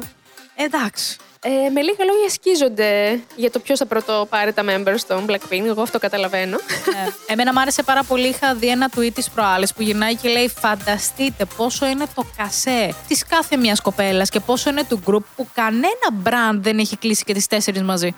[0.56, 1.18] Εντάξει.
[1.44, 5.66] Ε, με λίγα λόγια σκίζονται για το ποιος θα πρώτο πάρει τα members των Blackpink.
[5.66, 6.58] Εγώ αυτό καταλαβαίνω.
[6.94, 7.08] Ναι.
[7.28, 8.28] Εμένα μου άρεσε πάρα πολύ.
[8.28, 12.96] Είχα δει ένα tweet της προάλλε που γυρνάει και λέει: Φανταστείτε πόσο είναι το κασέ
[13.08, 17.24] της κάθε μιας κοπέλας και πόσο είναι του group που κανένα brand δεν έχει κλείσει
[17.24, 18.16] και τις τέσσερις μαζί.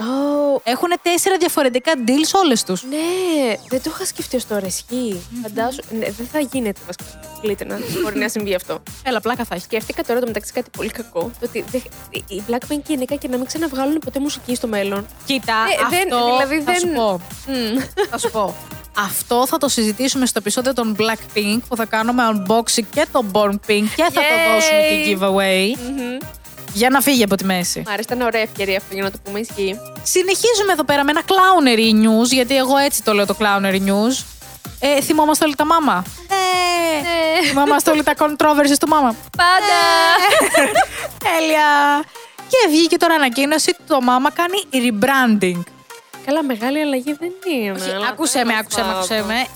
[0.00, 2.82] Oh, Έχουν τέσσερα διαφορετικά deals όλες τους.
[2.82, 4.66] ναι, δεν το είχα σκεφτεί ως τώρα.
[4.66, 5.22] Ισχύει.
[5.42, 5.80] Φαντάσου.
[5.90, 7.28] Ναι, δεν θα γίνεται βασικά.
[7.40, 8.82] Κλείται να μπορεί να συμβεί αυτό.
[9.02, 9.64] Έλα, πλάκα θα έχει.
[9.64, 11.20] Σκέφτηκα τώρα το μεταξύ κάτι πολύ κακό.
[11.20, 11.82] Το ότι δεν-
[12.28, 15.06] οι Blackpink γενικά και να μην ξαναβγάλουν ποτέ μουσική στο μέλλον.
[15.26, 17.20] Κοίτα, Ε, δεν- αυτό δηλαδή θα σου δεν- πω.
[17.46, 17.78] Μμ.
[18.10, 18.54] Θα σου πω.
[18.98, 23.50] Αυτό θα το συζητήσουμε στο επεισόδιο των Blackpink που θα κάνουμε unboxing και το Born
[23.52, 24.54] Pink και θα το Yay!
[24.54, 26.16] δώσουμε και giveaway Μμμ.
[26.72, 27.78] Για να φύγει από τη μέση.
[27.86, 29.38] Μ' άρεσε, ήταν ωραία ευκαιρία αυτό για να το πούμε.
[29.38, 29.76] Ισχύει.
[30.02, 34.24] Συνεχίζουμε εδώ πέρα με ένα clownery news, γιατί εγώ έτσι το λέω το clownery news.
[34.80, 36.34] Ε, θυμόμαστε όλοι τα μάμα; Ε,
[37.02, 37.48] Ναι.
[37.48, 39.80] θυμόμαστε όλοι τα controversies του μάμα; Πάντα!
[41.18, 42.02] Τέλεια.
[42.48, 45.62] Και βγήκε τώρα ανακοίνωση ότι το μάμα κάνει rebranding.
[46.26, 47.72] Καλά, μεγάλη αλλαγή δεν είναι.
[47.72, 48.98] Όχι, αλλά άκουσέ με, τέλος άκουσέ με, πάντων.
[48.98, 49.46] άκουσέ με.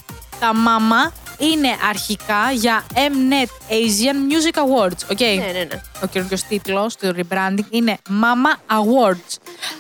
[0.41, 5.11] Τα μάμα είναι αρχικά για Mnet Asian Music Awards.
[5.11, 5.21] OK.
[5.21, 5.81] Ναι, ναι, ναι.
[6.03, 9.37] Ο καινούριο τίτλος του rebranding είναι Mama Awards.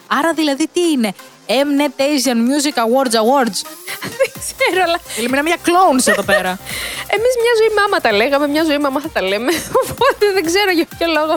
[0.07, 1.14] Άρα δηλαδή τι είναι,
[1.47, 3.59] Mnet Asian Music Awards Awards.
[4.21, 6.49] Δεν ξέρω, αλλά Μιλάμε μια clones εδώ πέρα.
[7.17, 9.53] εμείς μια ζωή μάμα τα λέγαμε, μια ζωή μάμα θα τα λέμε.
[9.83, 11.37] Οπότε δεν ξέρω για ποιο λόγο.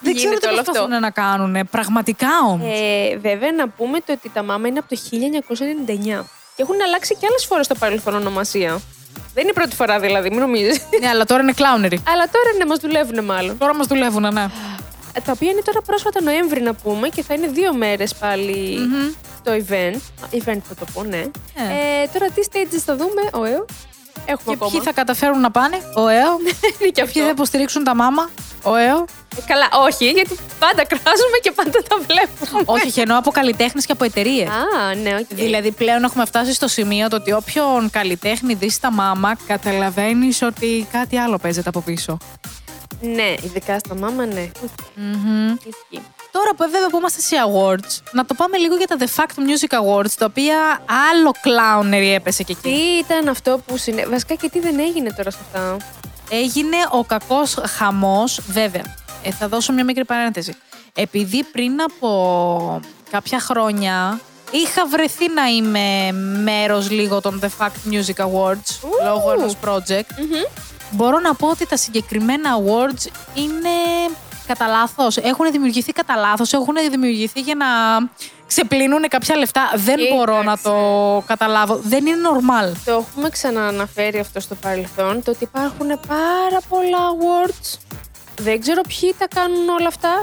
[0.00, 0.72] Δεν ξέρω γίνεται τι όλο αυτό.
[0.72, 1.68] προσπαθούν να κάνουν.
[1.70, 2.66] Πραγματικά όμως.
[2.80, 5.00] Ε, βέβαια, να πούμε το ότι τα μάμα είναι από το
[6.20, 6.24] 1999
[6.56, 8.80] και έχουν αλλάξει και άλλες φορές στο παρελθόν ονομασία.
[9.38, 10.80] Δεν είναι η πρώτη φορά δηλαδή, μην νομίζεις.
[11.00, 11.96] ναι, αλλά τώρα είναι clownery.
[12.12, 13.58] Αλλά τώρα ναι, μας δουλεύουν μάλλον.
[13.58, 14.46] Τώρα μας δουλεύουν, ναι.
[15.12, 18.14] Ε, Τα οποία είναι τώρα πρόσφατα Νοέμβρη να πούμε και θα είναι δύο μέρες
[19.42, 19.96] το event.
[20.30, 21.16] Event θα το πω, ναι.
[21.16, 21.22] Ε.
[21.22, 23.64] Ε, τώρα τι stages θα δούμε, οέο.
[24.26, 24.70] Έχουμε Και ακόμα.
[24.70, 26.38] ποιοι θα καταφέρουν να πάνε, οέο.
[26.80, 27.12] είναι και αυτό.
[27.12, 28.30] Ποιοι θα υποστηρίξουν τα μάμα,
[28.62, 29.04] ο ΕΟ.
[29.38, 32.62] Ε, Καλά, όχι, γιατί πάντα κράζουμε και πάντα τα βλέπουμε.
[32.66, 34.48] Όχι, εννοώ από καλλιτέχνες και από εταιρείες.
[34.48, 35.26] Α, ναι, οκ.
[35.28, 40.86] Δηλαδή πλέον έχουμε φτάσει στο σημείο το ότι όποιον καλλιτέχνη δεις στα μάμα, καταλαβαίνεις ότι
[40.92, 42.18] κάτι άλλο παίζεται από πίσω.
[43.00, 44.50] Ναι, ειδικά στα μάμα, ναι.
[44.94, 45.48] Μμμ.
[45.48, 46.06] Ισχύει.
[46.30, 49.34] Τώρα που βέβαια που είμαστε σε awards, να το πάμε λίγο για τα The Fact
[49.38, 52.68] Music Awards, τα οποία άλλο clownery έπεσε και εκεί.
[52.68, 54.10] Τι ήταν αυτό που συνέβη.
[54.10, 55.76] Βασικά και τι δεν έγινε τώρα σε αυτά;
[56.30, 58.82] Έγινε ο κακός χαμός, βέβαια.
[59.22, 60.54] Ε, θα δώσω μια μικρή παρένθεση.
[60.94, 68.24] Επειδή πριν από κάποια χρόνια είχα βρεθεί να είμαι μέρος λίγο των The Fact Music
[68.24, 68.88] Awards, Ου.
[69.04, 70.10] λόγω ενός project,
[70.90, 73.68] μπορώ να πω ότι τα συγκεκριμένα awards είναι
[74.46, 75.16] κατά λάθος.
[75.16, 77.66] Έχουν δημιουργηθεί κατά λάθος, έχουν δημιουργηθεί για να
[78.46, 79.70] ξεπλύνουν κάποια λεφτά.
[79.74, 80.14] Δεν Κοίταξε.
[80.14, 80.72] μπορώ να το
[81.26, 81.76] καταλάβω.
[81.82, 82.72] Δεν είναι normal.
[82.84, 87.78] Το έχουμε ξανααναφέρει αυτό στο παρελθόν, το ότι υπάρχουν πάρα πολλά awards.
[88.38, 90.22] Δεν ξέρω ποιοι τα κάνουν όλα αυτά.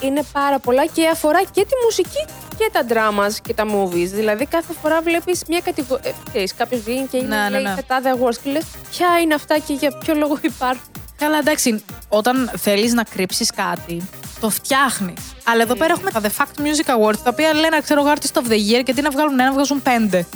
[0.00, 2.24] Είναι πάρα πολλά και αφορά και τη μουσική
[2.58, 4.10] και τα dramas και τα movies.
[4.12, 6.14] Δηλαδή κάθε φορά βλέπεις μια κατηγορία.
[6.32, 7.74] Ε, κάποιος βγαίνει και είναι Ναι, ναι, λέει, ναι.
[7.74, 10.90] τα τάδε awards και λες ποια είναι αυτά και για ποιο λόγο υπάρχουν.
[11.18, 14.08] Καλά, εντάξει, όταν θέλεις να κρύψεις κάτι,
[14.40, 15.20] το φτιάχνεις.
[15.44, 18.40] Αλλά εδώ πέρα έχουμε τα The Fact Music Awards, τα οποία λένε, ξέρω εγώ, Artist
[18.42, 20.26] of the Year και αντί να βγάλουν ένα, βγάζουν πέντε.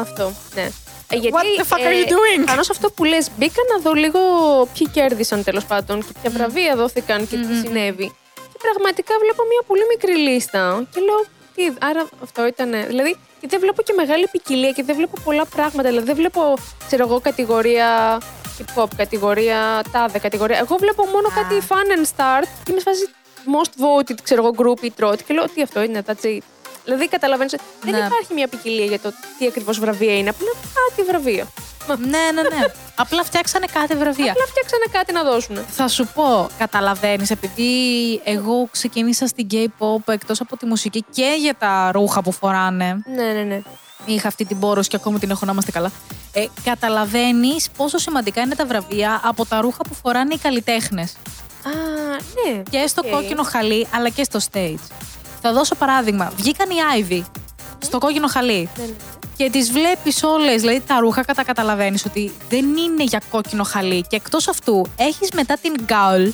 [0.00, 0.68] Αυτό, ναι.
[1.10, 2.42] Ε, γιατί, What the fuck are you doing?
[2.46, 4.20] Πάνω σε αυτό που λες, μπήκα να δω λίγο
[4.78, 8.14] ποιοι κέρδισαν τέλος πάντων και ποια βραβεία δόθηκαν και τι συνέβη.
[8.34, 12.70] Και πραγματικά βλέπω μια πολύ μικρή λίστα και λέω, τι, άρα αυτό ήταν.
[12.86, 15.88] Δηλαδή, και δεν βλέπω και μεγάλη ποικιλία και δεν βλέπω πολλά πράγματα.
[15.88, 16.54] Δηλαδή, δεν βλέπω,
[16.86, 18.20] ξέρω εγώ, κατηγορία
[18.58, 20.58] hip hop, κατηγορία τάδε, κατηγορία.
[20.58, 23.08] Εγώ βλέπω μόνο κάτι fun and start και με φάση
[23.56, 26.38] most voted, ξέρω εγώ, group ή trot και λέω, τι αυτό είναι, that's it.
[26.86, 27.98] Δηλαδή, καταλαβαίνεις, δεν Ναι.
[27.98, 30.28] υπάρχει μια ποικιλία για το τι ακριβώς βραβεία είναι.
[30.28, 31.46] Απλά κάτι βραβεία.
[31.88, 32.64] Μα, ναι, ναι, ναι.
[32.96, 34.30] Απλά φτιάξανε κάτι βραβεία.
[34.32, 35.58] Απλά φτιάξανε κάτι να δώσουν.
[35.70, 37.70] Θα σου πω, καταλαβαίνεις, επειδή
[38.24, 43.24] εγώ ξεκίνησα στην K-pop εκτός από τη μουσική και για τα ρούχα που φοράνε, Ναι,
[43.32, 43.60] ναι, ναι.
[44.06, 45.90] είχα αυτή την απορία και ακόμη την έχω να είμαστε καλά,
[46.32, 51.12] ε, καταλαβαίνεις πόσο σημαντικά είναι τα βραβεία από τα ρούχα που φοράνε οι καλλιτέχνες.
[51.66, 51.70] Α,
[52.50, 52.62] ναι.
[52.70, 53.10] Και στο Οκ.
[53.12, 54.78] κόκκινο χαλί, αλλά και στο stage.
[55.46, 56.32] Θα δώσω παράδειγμα.
[56.36, 57.22] Βγήκαν οι IVE
[57.78, 58.70] στο κόκκινο χαλί.
[58.76, 58.92] Ναι, ναι.
[59.36, 64.06] Και τις βλέπεις όλες, δηλαδή τα ρούχα κατά καταλαβαίνεις ότι δεν είναι για κόκκινο χαλί.
[64.08, 66.28] Και εκτός αυτού, έχεις μετά την Γκαούλ,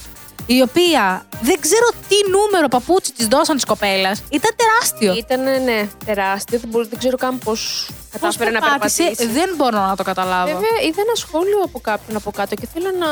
[0.46, 4.22] η οποία δεν ξέρω τι νούμερο παπούτσι της δώσαν της κοπέλας.
[4.31, 5.14] Ήταν τεράστιο.
[5.14, 6.59] Ήταν, ναι, τεράστιο.
[6.59, 9.33] Δεν, μπορώ, δεν ξέρω καν πώς Πώς κατάφερε να περπάτησε, περπατήσει.
[9.33, 10.53] δεν μπορώ να το καταλάβω.
[10.53, 13.09] Βέβαια, είδα ένα σχόλιο από κάποιον από κάτω και θέλω να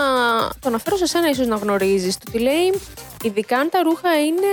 [0.49, 2.15] το αναφέρω σε σένα, ίσως να γνωρίζεις.
[2.19, 2.81] Το ότι λέει,
[3.23, 4.51] ειδικά αν τα ρούχα είναι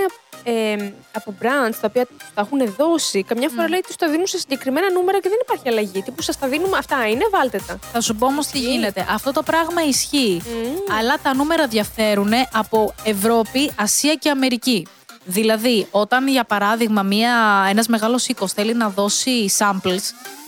[0.48, 4.26] ε, από brands τα οποία τους τα έχουν δώσει, καμιά φορά λέει τους τα δίνουν
[4.26, 6.02] σε συγκεκριμένα νούμερα και δεν υπάρχει αλλαγή.
[6.02, 7.78] Τι που σας τα δίνουμε, αυτά είναι, βάλτε τα.
[7.92, 9.06] Θα σου πω όμως τι γίνεται.
[9.10, 10.42] Αυτό το πράγμα ισχύει.
[10.44, 10.96] Μμμ.
[10.98, 14.86] Αλλά τα νούμερα διαφέρουν από Ευρώπη, Ασία και Αμερική.
[15.24, 20.02] Δηλαδή, όταν για παράδειγμα μια, ένας μεγάλος οίκος θέλει να δώσει samples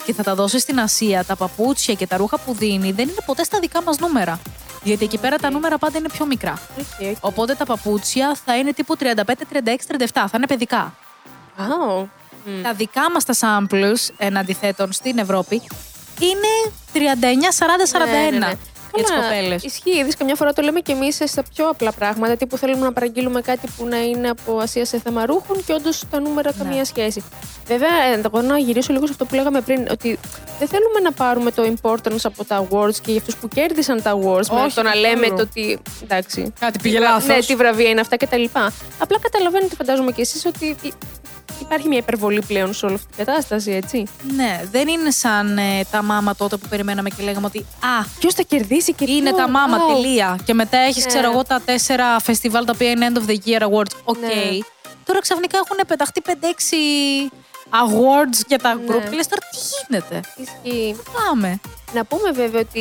[0.05, 3.23] και θα τα δώσει στην Ασία, τα παπούτσια και τα ρούχα που δίνει δεν είναι
[3.27, 4.41] ποτέ στα δικά μας νούμερα.
[4.83, 6.59] Γιατί εκεί πέρα τα νούμερα πάντα είναι πιο μικρά.
[6.79, 7.17] OK, OK.
[7.21, 9.17] Οπότε τα παπούτσια θα είναι τύπου 35, 36,
[9.87, 10.07] 37.
[10.13, 10.95] Θα είναι παιδικά.
[11.59, 12.05] Wow.
[12.45, 12.63] Μμ.
[12.63, 15.63] Τα δικά μας τα samples, εν αντιθέσει στην Ευρώπη,
[16.21, 18.53] είναι 39, 40, 41 Ναι, ναι, ναι.
[18.95, 19.63] Για τις Καλά, κοπέλες.
[19.65, 22.37] Ισχύει, είδες, καμιά φορά το λέμε και εμείς στα πιο απλά πράγματα.
[22.37, 25.73] Τι που θέλουμε να παραγγείλουμε κάτι που να είναι από Ασία σε θέμα ρούχων και
[25.73, 26.65] όντως τα νούμερα Ναι.
[26.65, 27.23] καμία σχέση.
[27.67, 30.19] Βέβαια, ε, εγώ να γυρίσω λίγο σε αυτό που λέγαμε πριν, ότι
[30.59, 34.13] δεν θέλουμε να πάρουμε το importance από τα awards και για αυτούς που κέρδισαν τα
[34.15, 35.01] awards με Όχι το να καθόλου.
[35.01, 35.79] λέμε το ότι.
[36.03, 36.53] Εντάξει.
[36.61, 37.27] Κάτι τι πήγε βρα- λάθος.
[37.27, 38.45] Ναι, τι βραβεία είναι αυτά κτλ.
[38.99, 40.93] Απλά καταλαβαίνετε, φαντάζομαι και εσείς, ότι υ-
[41.61, 44.05] υπάρχει μια υπερβολή πλέον σε όλη αυτή την κατάσταση, έτσι.
[44.37, 48.35] Ναι, δεν είναι σαν ε, τα μάμα τότε που περιμέναμε και λέγαμε ότι Α, Ποιος
[48.35, 49.95] θα κερδίσει και είναι ποιο, τα MAMA, wow.
[49.95, 50.39] τελεία.
[50.45, 51.11] Και μετά έχεις, Ναι.
[51.13, 53.95] ξέρω εγώ, τα τέσσερα φεστιβάλ τα οποία είναι End of the Year Awards.
[54.05, 54.19] OK.
[54.19, 54.59] Ναι.
[55.05, 57.31] Τώρα ξαφνικά έχουν πεταχτεί 5-6
[57.71, 58.81] awards για τα Ναι.
[58.89, 59.03] group.
[59.11, 59.57] Και λες τώρα τι
[59.89, 60.97] γίνεται; Ισχύει.
[61.27, 61.61] Πάμε;
[61.93, 62.81] Να πούμε βέβαια ότι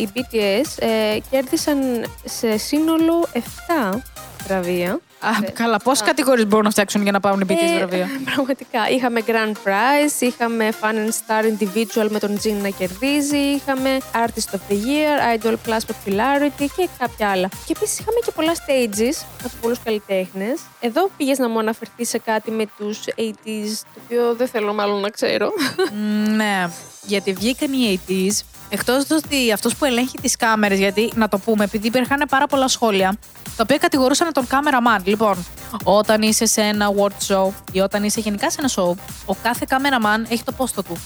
[0.00, 1.78] οι BTS ε, κέρδισαν
[2.24, 3.98] σε σύνολο 7
[4.46, 5.00] βραβεία.
[5.20, 8.08] Α, καλά, πόσες κατηγορίες μπορούν να φτιάξουν για να πάρουν οι BTS Ε, βραβεία.
[8.34, 8.88] Πραγματικά.
[8.90, 14.54] Είχαμε Grand Prize, είχαμε Fun and Star Individual με τον Jin να κερδίζει, είχαμε Artist
[14.54, 17.48] of the Year, Idol Plus Popularity και κάποια άλλα.
[17.48, 20.60] Και επίσης είχαμε και πολλά stages από πολλούς καλλιτέχνες.
[20.80, 25.00] Εδώ πήγες να μου αναφερθείς σε κάτι με τους 80s, το οποίο δεν θέλω μάλλον
[25.00, 25.48] να ξέρω.
[25.92, 26.68] Μ, ναι,
[27.02, 28.40] γιατί βγήκαν οι 80s.
[28.68, 32.68] Εκτός ότι αυτός που ελέγχει τις κάμερες, γιατί να το πούμε, επειδή υπήρχαν πάρα πολλά
[32.68, 33.16] σχόλια,
[33.56, 35.00] τα οποία κατηγορούσαν τον cameraman.
[35.04, 35.46] Λοιπόν,
[35.84, 38.94] όταν είσαι σε ένα award show ή όταν είσαι γενικά σε ένα show,
[39.26, 40.96] ο κάθε cameraman έχει το πόστο του.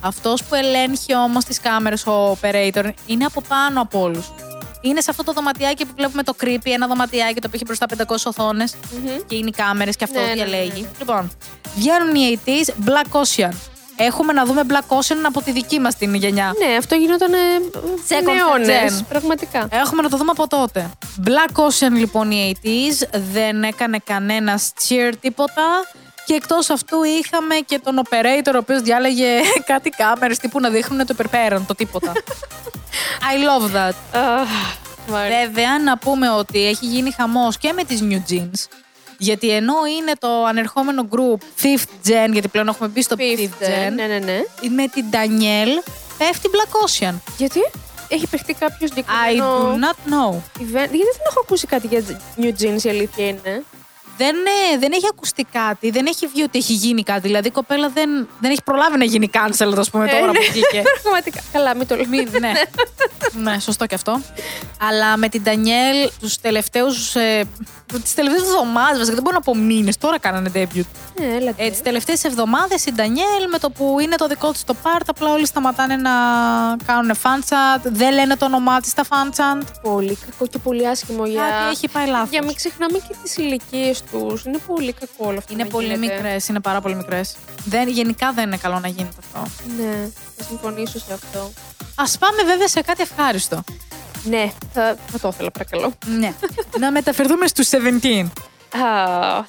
[0.00, 4.32] Αυτός που ελέγχει όμως τις κάμερες, ο operator, είναι από πάνω από όλους.
[4.80, 7.86] Είναι σε αυτό το δωματιάκι που βλέπουμε το creepy, ένα δωματιάκι το οποίο έχει μπροστά
[8.06, 8.74] 500 οθόνες
[9.26, 10.80] και είναι οι κάμερες και αυτό Ναι, ναι, ναι, διαλέγει.
[10.80, 10.88] ναι.
[10.98, 11.30] Λοιπόν,
[11.76, 13.52] βγαίνουν οι 80s Black Ocean.
[13.96, 16.52] Έχουμε να δούμε Black Ocean από τη δική μας την γενιά.
[16.66, 17.36] ναι, αυτό γινόταν ε,
[18.08, 19.04] Second αιώνες, gen.
[19.08, 19.68] πραγματικά.
[19.70, 20.90] Έχουμε να το δούμε από τότε.
[21.24, 25.62] Black Ocean λοιπόν οι 80s, δεν έκανε κανένα cheer τίποτα.
[26.24, 29.28] Και εκτός αυτού είχαμε και τον operator ο οποίος διάλεγε
[29.72, 32.12] κάτι κάμερες τύπου να δείχνουν το υπερπέραν, το τίποτα.
[33.30, 33.94] I love that.
[34.20, 34.48] Αχ,
[35.08, 35.46] μ' αρέσει.
[35.46, 38.66] Βέβαια, να πούμε ότι έχει γίνει χαμός και με τις New Jeans.
[39.18, 43.64] Γιατί ενώ είναι το ανερχόμενο group 5th gen, γιατί πλέον έχουμε μπει στο 5th, Fifth,
[43.64, 44.40] gen, Ναι, ναι, ναι.
[44.74, 47.14] με την Danielle πέφτει Black Ocean.
[47.36, 47.60] Γιατί;
[48.08, 50.34] Έχει παιχτεί κάποιο I συγκεκριμένο do not know.
[50.58, 50.70] event.
[50.72, 52.02] Γιατί δεν έχω ακούσει κάτι για
[52.40, 53.62] New Jeans, η αλήθεια είναι.
[54.16, 57.20] Δεν, ε, δεν έχει ακουστεί κάτι, δεν έχει βγει ότι έχει γίνει κάτι.
[57.20, 60.32] Δηλαδή η κοπέλα δεν, δεν έχει προλάβει να γίνει cancel, ας πούμε, Ε, τώρα ναι,
[60.32, 60.82] που βγήκε.
[61.02, 61.40] Πραγματικά.
[61.52, 62.08] Καλά, μην το λέμε.
[62.16, 62.52] Μην- ναι.
[63.50, 64.20] ναι, σωστό και αυτό.
[64.80, 67.14] Αλλά με την Ντανιέλ τους τελευταίους.
[67.14, 67.44] Ε,
[68.02, 70.84] τις τελευταίες εβδομάδες, βασικά δεν μπορώ να πω μήνες, τώρα κάνανε debut.
[71.20, 71.52] Ναι, έλα.
[71.56, 75.00] Ε, τις τελευταίες εβδομάδες η Ντανιέλ με το που είναι το δικό της το part,
[75.06, 76.10] απλά όλοι σταματάνε να
[76.86, 77.80] κάνουν fanchat.
[77.82, 79.66] Δεν λένε το όνομά της στα fanchat.
[79.82, 81.40] Πολύ κακό και πολύ άσχημο για.
[81.40, 82.28] Κάτι έχει πάει λάθος.
[82.30, 84.38] Για μην ξεχνάμε και τις ηλικίες του.
[84.46, 85.52] Είναι πολύ κακό όλο αυτό.
[85.52, 86.14] Είναι να πολύ γίνεται.
[86.14, 87.36] μικρές, είναι πάρα πολύ μικρές.
[87.86, 89.50] Γενικά δεν είναι καλό να γίνεται αυτό.
[89.78, 91.38] Ναι, θα συμφωνήσω σε αυτό.
[91.94, 93.62] Α πάμε βέβαια σε κάτι ευχάριστο.
[94.24, 95.92] Ναι, θα, θα το ήθελα, παρακαλώ.
[96.18, 96.32] Ναι.
[96.78, 98.26] να μεταφερθούμε στους 17.
[98.72, 98.80] Α,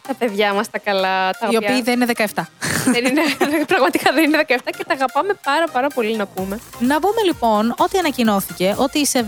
[0.07, 1.31] τα παιδιά μας τα καλά.
[1.31, 2.41] Τα Οι οποία οποίοι δεν είναι 17.
[2.85, 3.21] δεν είναι,
[3.73, 6.59] πραγματικά δεν είναι 17 και τα αγαπάμε πάρα πάρα πολύ να πούμε.
[6.79, 9.21] να πούμε λοιπόν ότι ανακοινώθηκε ότι οι 17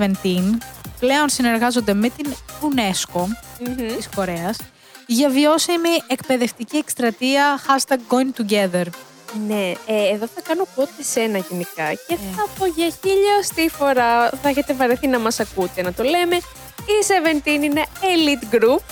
[1.00, 3.22] πλέον συνεργάζονται με την UNESCO
[3.60, 3.76] Μμμ.
[3.98, 4.58] της Κορέας
[5.12, 8.86] για βιώσιμη εκπαιδευτική εκστρατεία hashtag going together.
[9.48, 12.17] Ναι, ε, εδώ θα κάνω πότε σένα γενικά και Ε.
[12.36, 16.36] θα πω για χιλιοστή φορά θα έχετε βαρεθεί να μας ακούτε να το λέμε.
[16.86, 17.06] Η
[17.43, 18.80] 17 είναι elite group.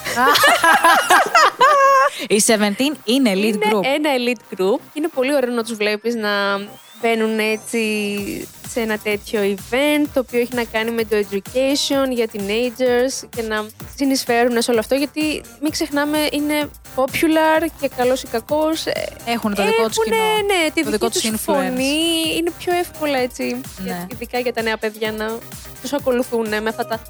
[2.28, 2.54] Οι 17
[3.04, 3.82] είναι elite είναι group.
[3.84, 4.80] ένα elite group.
[4.94, 6.30] Είναι πολύ ωραίο να τους βλέπεις να
[7.02, 12.28] μπαίνουν έτσι σε ένα τέτοιο event το οποίο έχει να κάνει με το education για
[12.34, 18.28] teenagers και να συνεισφέρουν σε όλο αυτό γιατί μην ξεχνάμε είναι popular και καλός ή
[18.28, 18.92] κακός ε,
[19.26, 20.54] Έχουν το δικό τους Έχουνε, κοινό.
[20.54, 21.40] Ναι, τη το δική δικό τους τους influence.
[21.54, 22.36] φωνή.
[22.38, 23.62] Είναι πιο εύκολα έτσι, Ναι.
[23.84, 25.38] για- ειδικά για τα νέα παιδιά να
[25.82, 27.02] τους ακολουθούν με αυτά τα...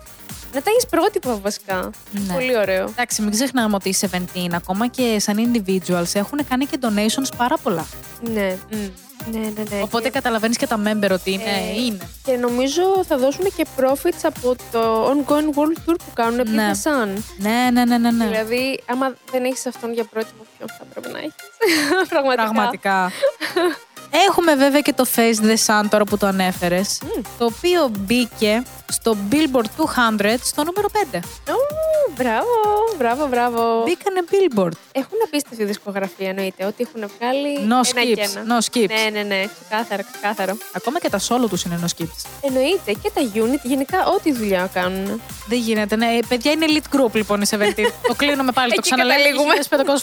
[0.53, 1.89] Να τα έχεις πρότυπα βασικά.
[2.11, 2.33] Ναι.
[2.33, 2.83] Πολύ ωραίο.
[2.83, 7.57] Εντάξει, μην ξεχνάμε ότι οι 17 ακόμα και σαν individuals έχουν κάνει και donations πάρα
[7.57, 7.85] πολλά.
[8.21, 8.75] Ναι, μ.
[9.31, 9.81] ναι, ναι, ναι.
[9.81, 11.43] Οπότε Και- καταλαβαίνεις και τα member ότι είναι.
[11.43, 12.09] Ε, είναι.
[12.23, 16.71] Και νομίζω θα δώσουν και profits από το ongoing world tour που κάνουν επί Ναι.
[16.73, 17.07] The Sun.
[17.37, 18.11] Ναι, ναι, ναι, ναι.
[18.11, 18.25] ναι.
[18.25, 21.33] Δηλαδή, άμα δεν έχεις αυτόν για πρότυπο, ποιον θα πρέπει να έχεις;
[22.09, 22.43] Πραγματικά.
[22.43, 23.11] Πραγματικά.
[24.27, 26.97] Έχουμε βέβαια και το Face the Sun τώρα που το ανέφερες.
[27.37, 29.65] Το οποίο μπήκε στο Billboard
[30.19, 31.19] 200 στο νούμερο 5.
[31.49, 31.53] Ου,
[32.15, 32.47] μπράβο,
[32.97, 33.83] μπράβο, μπράβο.
[33.85, 34.71] Μπήκανε Billboard.
[34.91, 38.37] Έχουν απίστευτη δισκογραφία εννοείται, ότι έχουν βγάλει No ένα και skips.
[38.39, 38.59] ένα.
[38.59, 38.87] No skips.
[38.89, 40.57] Ναι, ναι, ναι, ξεκάθαρα, ξεκάθαρα.
[40.73, 42.25] Ακόμα και τα solo τους είναι no skips.
[42.41, 45.21] Εννοείται και τα unit, γενικά ό,τι δουλειά κάνουν.
[45.47, 45.95] Δεν γίνεται.
[45.95, 47.55] Ναι, παιδιά είναι elite group λοιπόν οι 17.
[48.07, 49.17] το κλείνουμε πάλι, το Εκεί ξαναλέω.
[49.17, 49.53] καταλήγουμε.
[49.69, 50.01] 1500 φορές.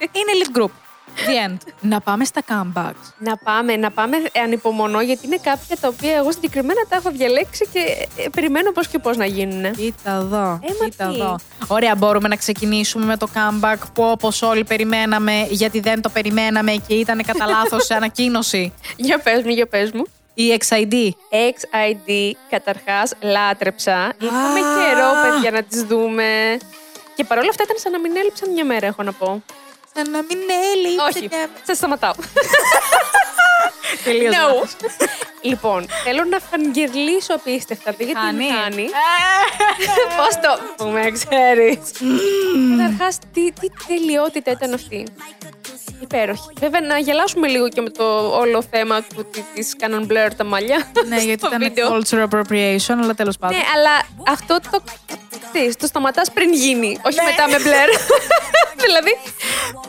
[0.00, 0.70] είναι elite group.
[1.16, 1.56] The end.
[1.80, 3.12] Να πάμε στα comebacks.
[3.18, 7.10] Να πάμε, να πάμε ε, ανυπομονώ, γιατί είναι κάποια τα οποία εγώ συγκεκριμένα τα έχω
[7.10, 9.72] διαλέξει και ε, περιμένω πώς και πώς να γίνουν.
[9.72, 10.60] Κοίτα εδώ.
[10.62, 11.14] Ε, μα κοίτα τι.
[11.14, 11.36] εδώ.
[11.66, 16.72] Ωραία, μπορούμε να ξεκινήσουμε με το comeback που όπως όλοι περιμέναμε, γιατί δεν το περιμέναμε
[16.86, 18.72] και ήταν κατά λάθος ανακοίνωση.
[18.96, 20.04] Για πες μου, για πες μου.
[20.34, 20.94] Η XID.
[21.30, 24.12] XID, καταρχάς, λάτρεψα.
[24.18, 26.24] Είχαμε καιρό, παιδιά, να τις δούμε.
[27.14, 29.42] Και παρόλα αυτά ήταν σαν να μην έλειψαν μια μέρα, έχω να πω.
[29.94, 30.38] Σαν να μην
[30.74, 31.18] έλειψε.
[31.18, 31.28] Όχι,
[31.66, 32.12] σας σταματάω.
[34.04, 34.38] Τελείως No.
[34.38, 34.76] λάθος.
[35.40, 38.44] λοιπόν, θέλω να φανγκερλίσω απίστευτα, γιατί Χάνει.
[38.46, 38.88] με χάνει.
[40.16, 41.78] Πώς το πούμε, ξέρεις.
[42.78, 45.06] Καταρχάς, τι, τι τελειότητα ήταν αυτή;
[46.02, 46.48] Υπέροχη.
[46.60, 48.04] Βέβαια, να γελάσουμε λίγο και με το
[48.36, 50.90] όλο θέμα του ότι της κάναν blur τα μαλλιά.
[51.08, 51.88] ναι, γιατί στο ήταν βίντεο.
[51.92, 53.56] culture appropriation, αλλά τέλος πάντων.
[53.56, 53.94] Ναι, αλλά
[54.28, 54.82] αυτό το.
[55.52, 57.30] Τι, το σταματάς πριν γίνει, όχι Ναι.
[57.30, 57.88] μετά με μπλερ.
[58.84, 59.12] δηλαδή,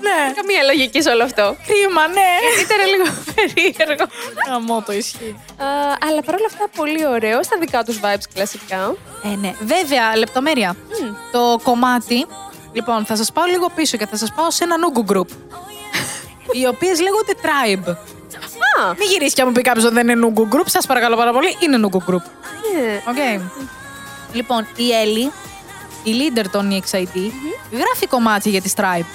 [0.05, 0.33] ναι.
[0.35, 1.55] καμία λογική σε όλο αυτό.
[1.67, 2.29] Κρίμα, ναι.
[2.65, 4.05] Ήταν λίγο περίεργο.
[4.47, 5.35] Γαμό το ισχύει.
[5.57, 5.65] Α,
[6.07, 7.43] αλλά παρόλα αυτά, πολύ ωραίο.
[7.43, 8.95] Στα δικά τους vibes κλασικά.
[9.23, 9.53] Ε, ναι.
[9.61, 10.75] Βέβαια, λεπτομέρεια.
[11.31, 12.25] Το κομμάτι.
[12.73, 15.27] Λοιπόν, θα σας πάω λίγο πίσω και θα σας πάω σε ένα nugu group.
[16.51, 17.87] Οι οποίες λέγονται TRI.BE.
[18.81, 21.15] Α, Μην γυρίσεις και αν μου πει κάποιος ότι δεν είναι nugu group, σας παρακαλώ
[21.15, 22.21] πάρα πολύ, είναι nugu group.
[22.75, 23.01] ναι.
[23.09, 23.41] Οκ.
[24.33, 25.31] Λοιπόν, η Έλλη,
[26.03, 27.17] η leader των EXID,
[27.71, 29.05] γράφει κομμάτια για τη TRI.BE.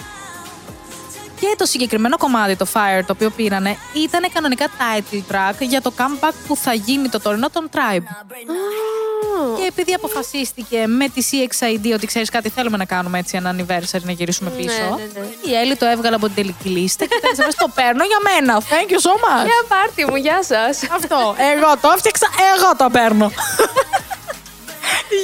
[1.41, 5.93] Και το συγκεκριμένο κομμάτι, το Fire, το οποίο πήρανε, ήταν κανονικά title track για το
[5.99, 8.03] comeback που θα γίνει το τωρινό των TRI.BE.
[8.07, 13.55] Α, Και επειδή αποφασίστηκε με τις EXID ότι ξέρεις κάτι, θέλουμε να κάνουμε έτσι ένα
[13.57, 14.83] anniversary να γυρίσουμε πίσω.
[14.97, 15.51] ναι, ναι.
[15.51, 18.19] Η Έλλη το έβγαλε από την τελική λίστα και ήταν σε φάση, το παίρνω για
[18.23, 18.61] μένα.
[18.63, 19.45] Thank you so much.
[19.45, 20.83] Για πάρτη μου, γεια σας.
[20.93, 21.35] Αυτό.
[21.55, 23.31] Εγώ το έφτιαξα, εγώ το παίρνω.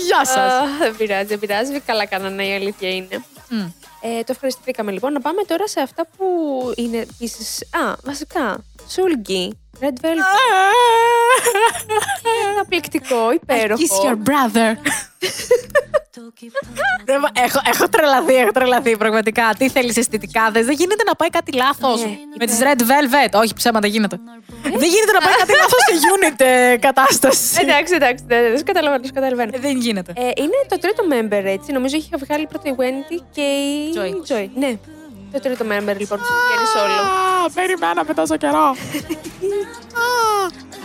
[0.06, 0.52] Γεια σας.
[0.78, 1.80] Δεν πειράζει, δεν πειράζει.
[1.80, 3.24] Καλά κάνανε, η αλήθεια είναι.
[4.06, 5.12] Ε, το ευχαριστηθήκαμε λοιπόν.
[5.12, 6.24] Να πάμε τώρα σε αυτά που
[6.76, 7.64] είναι επίση.
[7.64, 8.64] Α, βασικά.
[8.88, 9.58] Σούλγκι.
[9.80, 10.34] Red Velvet.
[12.54, 13.82] Καταπληκτικό, υπέροχο.
[13.82, 14.76] Kiss your brother.
[17.04, 19.54] Δεν βα- έχω, έχω τρελαθεί, έχω τρελαθεί πραγματικά.
[19.58, 22.00] Τι θέλεις αισθητικά, δεν γίνεται να πάει κάτι λάθος.
[22.04, 23.40] Ναι, με τις Red Velvet.
[23.42, 24.16] Όχι, ψέματα γίνεται.
[24.62, 27.58] δεν γίνεται να πάει κάτι λάθος σε unit ε, κατάσταση.
[27.60, 29.50] Εντάξει, εντάξει, δεν δεν καταλαβαίνω, δεν καταλαβαίνω.
[29.54, 30.12] Ε, δεν γίνεται.
[30.16, 31.72] Ε, είναι το τρίτο member, έτσι.
[31.72, 34.32] Νομίζω είχε βγάλει πρώτα η Wendy και η Joy.
[34.32, 34.48] Joy.
[34.54, 34.78] Ναι.
[35.34, 37.00] Το τρίτο member λοιπόν που βγαίνει solo.
[37.46, 38.76] Α, περιμέναμε τόσο καιρό.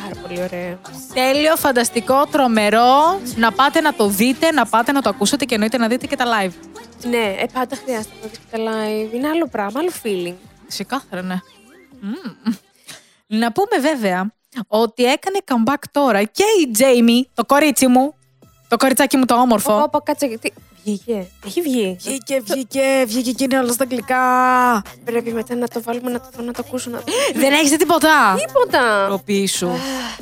[0.03, 0.79] Πάρα πολύ ωραίο.
[1.13, 3.19] Τέλειο, φανταστικό, τρομερό.
[3.35, 6.15] Να πάτε να το δείτε, να πάτε να το ακούσετε και εννοείται να δείτε και
[6.15, 6.51] τα live.
[7.09, 9.13] Ναι, ε, πάντα χρειάζεται να δεις και τα live.
[9.13, 10.35] Είναι άλλο πράγμα, άλλο feeling.
[10.67, 11.39] Ξεκάθαρα, ναι.
[12.01, 12.53] Μμμ.
[13.27, 14.31] Να πούμε βέβαια
[14.67, 18.15] ότι έκανε comeback τώρα και η Jamie, το κορίτσι μου,
[18.67, 19.73] το κοριτσάκι μου το όμορφο.
[19.73, 20.53] Όπα, όπα, κάτσε γιατί.
[20.83, 21.27] Βγήκε.
[21.45, 21.97] Έχει βγει.
[22.01, 24.17] Βγήκε, βγήκε, βγήκε και είναι όλα στα αγγλικά.
[25.03, 26.89] Πρέπει μετά να το βάλουμε να το δω, να το ακούσω.
[26.89, 27.01] Να...
[27.35, 29.05] Δεν έχεις δει τίποτα; Τίποτα.
[29.07, 29.71] Τροπή σου.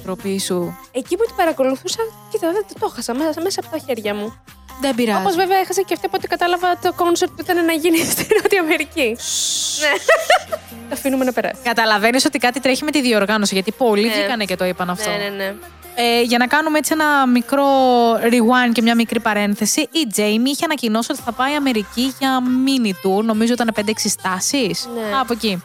[0.04, 0.78] Τροπή σου.
[0.91, 2.00] Εκεί που την παρακολουθούσα,
[2.32, 4.41] κοίτα, δεν το έχασα μέσα, μέσα από τα χέρια μου.
[4.82, 5.22] Δεν πειράζει.
[5.22, 8.28] Όπως βέβαια έχασα και αυτή από ό,τι κατάλαβα το κόνσερτ που ήταν να γίνει στη
[8.41, 9.08] Νότια Αμερική.
[9.82, 9.91] ναι.
[10.89, 11.62] Το αφήνουμε να περάσει.
[11.63, 14.13] Καταλαβαίνεις ότι κάτι τρέχει με τη διοργάνωση, γιατί πολλοί Ναι.
[14.13, 15.10] βγήκανε και το είπαν αυτό.
[15.10, 15.56] Ναι, ναι, ναι.
[15.99, 17.65] Ε, για να κάνουμε έτσι ένα μικρό
[18.13, 22.88] rewind και μια μικρή παρένθεση, η Jamie είχε ανακοινώσει ότι θα πάει Αμερική για mini
[22.88, 24.89] tour, νομίζω ήταν 5-6 στάσεις.
[24.95, 25.19] Ναι.
[25.19, 25.63] Από εκεί.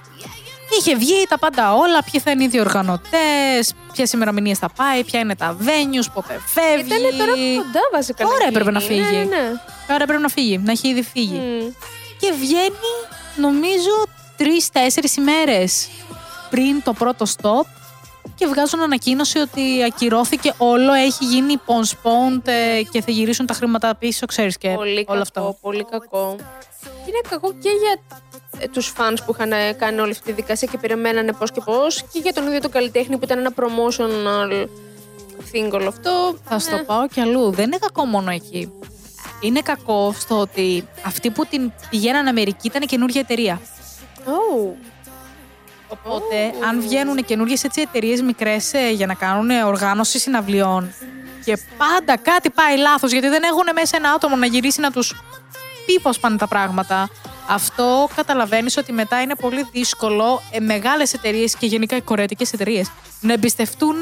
[0.78, 5.20] Είχε βγει τα πάντα όλα, ποιοι θα είναι οι διοργανωτές, ποιες ημερομηνίες θα πάει, ποια
[5.20, 6.86] είναι τα venues, πότε φεύγει.
[6.86, 8.24] Ήταν τώρα κοντά βασικά.
[8.24, 9.02] Τώρα να έπρεπε να γίνει.
[9.02, 9.16] φύγει.
[9.16, 9.52] Ναι, ναι.
[9.88, 11.38] Τώρα πρέπει να φύγει, να έχει ήδη φύγει.
[11.38, 11.72] Μμ.
[12.18, 12.92] Και βγαίνει,
[13.36, 15.88] νομίζω, τρει-τέσσερι ημέρες
[16.50, 17.81] πριν το πρώτο stop
[18.42, 23.94] και βγάζουν ανακοίνωση ότι ακυρώθηκε όλο, έχει γίνει postponed ε, και θα γυρίσουν τα χρήματα
[23.96, 25.56] πίσω, ξέρεις και Πολύ όλο κακό, αυτό.
[25.60, 26.36] πολύ κακό.
[27.06, 28.18] Είναι κακό και για
[28.58, 31.60] ε, τους fans που είχαν ε, κάνει όλη αυτή τη δικασία και περιμένανε πώς και
[31.64, 34.66] πώς και για τον ίδιο τον καλλιτέχνη που ήταν ένα promotional
[35.52, 36.36] thing όλο αυτό.
[36.44, 36.76] Θα σου Ναι.
[36.78, 37.50] το πάω κι αλλού.
[37.50, 38.72] Δεν είναι κακό μόνο εκεί.
[39.40, 43.60] Είναι κακό στο ότι αυτοί που την πηγαίναν Αμερική ήταν καινούργια εταιρεία.
[44.26, 44.74] Oh.
[45.92, 50.94] Οπότε, αν βγαίνουν καινούργιες εταιρείες μικρές για να κάνουν οργάνωση συναυλιών
[51.44, 55.14] και πάντα κάτι πάει λάθος γιατί δεν έχουν μέσα ένα άτομο να γυρίσει να τους
[55.86, 57.08] πει πώς πάνε τα πράγματα.
[57.48, 62.90] Αυτό καταλαβαίνεις ότι μετά είναι πολύ δύσκολο ε, μεγάλες εταιρείες και γενικά οι κορεατικές εταιρείες
[63.20, 63.96] να εμπιστευτούν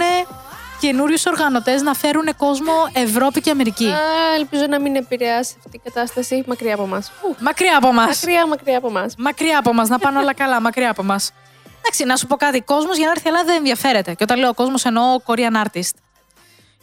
[0.81, 3.87] καινούριους οργανωτές να φέρουν κόσμο Ευρώπη και Αμερική.
[3.87, 7.03] Α, ελπίζω να μην επηρεάσει αυτή η κατάσταση μακριά από εμά.
[7.41, 8.07] Μακριά από μας.
[8.07, 9.07] Μακριά, μακριά από εμά.
[9.19, 11.33] Μακριά από μας, να πάνε όλα καλά, μακριά από μας.
[11.81, 12.61] Εντάξει, να σου πω κάτι.
[12.61, 14.11] Κόσμος για να έρθει η Ελλάδα δεν ενδιαφέρεται.
[14.15, 15.91] Και όταν λέω κόσμος εννοώ Korean artist.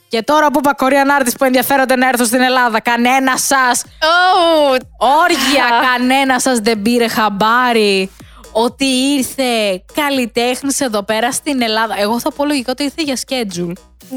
[0.09, 3.83] Και τώρα που είπα Korean artist που ενδιαφέρονται να έρθουν στην Ελλάδα, κανένα σας.
[3.85, 8.11] Oh, Όργια, κανένα σας δεν πήρε χαμπάρι
[8.51, 11.95] ότι ήρθε καλλιτέχνης εδώ πέρα στην Ελλάδα.
[11.99, 13.73] Εγώ θα πω λογικά ότι ήρθε για schedule.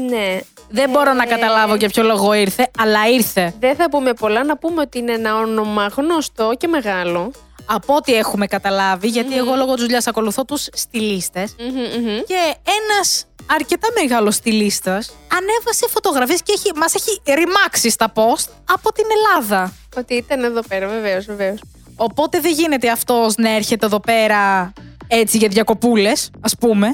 [0.09, 0.39] ναι.
[0.73, 1.25] Δεν μπορώ να Ε.
[1.25, 3.53] καταλάβω για ποιο λόγο ήρθε, αλλά ήρθε.
[3.59, 7.31] Δεν θα πούμε πολλά, να πούμε ότι είναι ένα όνομα γνωστό και μεγάλο.
[7.73, 12.17] Από ό,τι έχουμε καταλάβει, γιατί εγώ λόγω της δουλειάς ακολουθώ τους στυλίστες Μμμ, μμμ.
[12.27, 14.91] Και ένας αρκετά μεγάλος στυλίστα
[15.37, 19.73] ανέβασε φωτογραφίες και έχει, μας έχει ρημάξει στα post από την Ελλάδα.
[19.97, 21.59] Ότι ήταν εδώ πέρα, βεβαίως, βεβαίως.
[21.95, 24.73] Οπότε δεν γίνεται αυτός να έρχεται εδώ πέρα
[25.07, 26.93] έτσι για διακοπούλες, ας πούμε.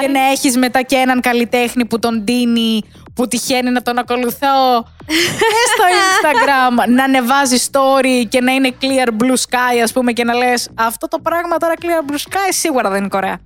[0.00, 2.82] Και να έχεις μετά και έναν καλλιτέχνη που τον δίνει,
[3.16, 9.08] που τυχαίνει να τον ακολουθώ και στο Instagram να ανεβάζει story και να είναι clear
[9.22, 12.90] blue sky, ας πούμε, και να λες αυτό το πράγμα τώρα clear blue sky σίγουρα
[12.90, 13.38] δεν είναι Κορέα.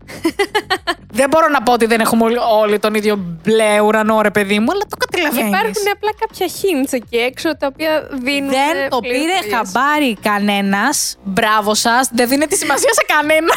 [1.13, 4.59] δεν μπορώ να πω ότι δεν έχουμε όλοι, όλοι τον ίδιο μπλε ουρανό, ρε παιδί
[4.59, 5.59] μου, αλλά το καταλαβαίνεις.
[5.59, 8.51] Υπάρχουν απλά κάποια hints εκεί έξω τα οποία δίνουν.
[8.51, 9.55] Δεν το πήρε πληροφορίες.
[9.55, 11.17] χαμπάρι κανένας.
[11.23, 12.09] Μπράβο σας.
[12.13, 13.55] Δεν δίνεται σημασία σε κανένα.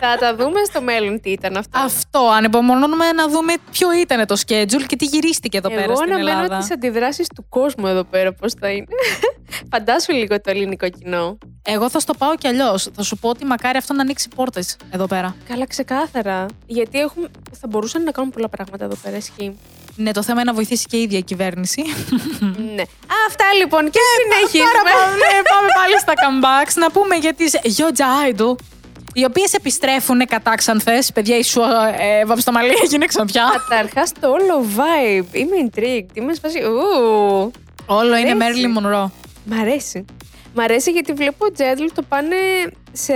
[0.00, 1.78] Θα τα δούμε στο μέλλον τι ήταν αυτό.
[1.78, 2.30] Αυτό.
[2.36, 6.38] Ανυπομονούμε να δούμε ποιο ήταν το schedule και τι γυρίστηκε εδώ πέρα Εγώ στην αναμένω
[6.42, 6.58] Ελλάδα.
[6.58, 8.86] τις αντιδράσεις του κόσμου εδώ πέρα, πώς θα είναι.
[9.72, 11.38] Φαντάσου λίγο το ελληνικό κοινό.
[11.62, 12.88] Εγώ θα στο πάω κι αλλιώς.
[12.94, 15.36] Θα σου πω ότι μακάρι αυτό να ανοίξει πόρτες εδώ πέρα.
[15.48, 16.46] Καλά, ξεκάθαρα.
[16.66, 17.28] Γιατί έχουμε...
[17.60, 19.58] θα μπορούσαν να κάνουν πολλά πράγματα εδώ πέρα, ισχύει.
[19.96, 21.82] Ναι, το θέμα είναι να βοηθήσει και η ίδια η κυβέρνηση.
[22.76, 22.82] ναι.
[23.28, 24.70] Αυτά λοιπόν και συνεχίζουμε.
[24.82, 26.74] Πάρα πάμε, ναι, πάμε πάλι στα comebacks.
[26.74, 28.54] Να πούμε για τις Yoja Idol.
[29.18, 31.02] Οι οποίες επιστρέφουν κατάξανθε.
[31.14, 31.60] Παιδιά, η σου
[31.98, 33.44] ε, βαμστομαλή έγινε ξαναπιά.
[33.68, 35.26] Καταρχάς το όλο vibe.
[35.32, 36.16] Είμαι intrigued.
[36.16, 36.58] Είμαι σπάσει.
[36.62, 37.50] Ου.
[37.86, 38.62] Όλο είναι αρέσει.
[38.64, 39.10] Marilyn Monroe.
[39.44, 40.04] Μ' αρέσει.
[40.54, 42.36] Μ' αρέσει γιατί βλέπω ο Τζέντλ το πάνε
[42.92, 43.12] σε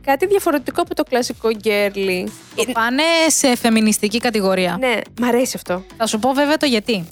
[0.00, 2.24] κάτι διαφορετικό από το κλασικό girly.
[2.54, 4.76] Το πάνε σε φεμινιστική κατηγορία.
[4.80, 5.84] Ναι, μ' αρέσει αυτό.
[5.96, 7.06] Θα σου πω βέβαια το γιατί.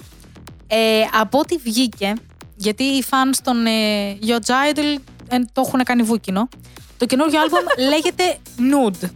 [0.66, 2.12] Ε, από ό,τι βγήκε,
[2.56, 4.96] γιατί οι fans των ε, Yeoja Idle ε,
[5.52, 6.48] το έχουν κάνει βούκινο,
[6.96, 7.60] το καινούργιο άλμπουμ
[7.90, 9.08] λέγεται Nude.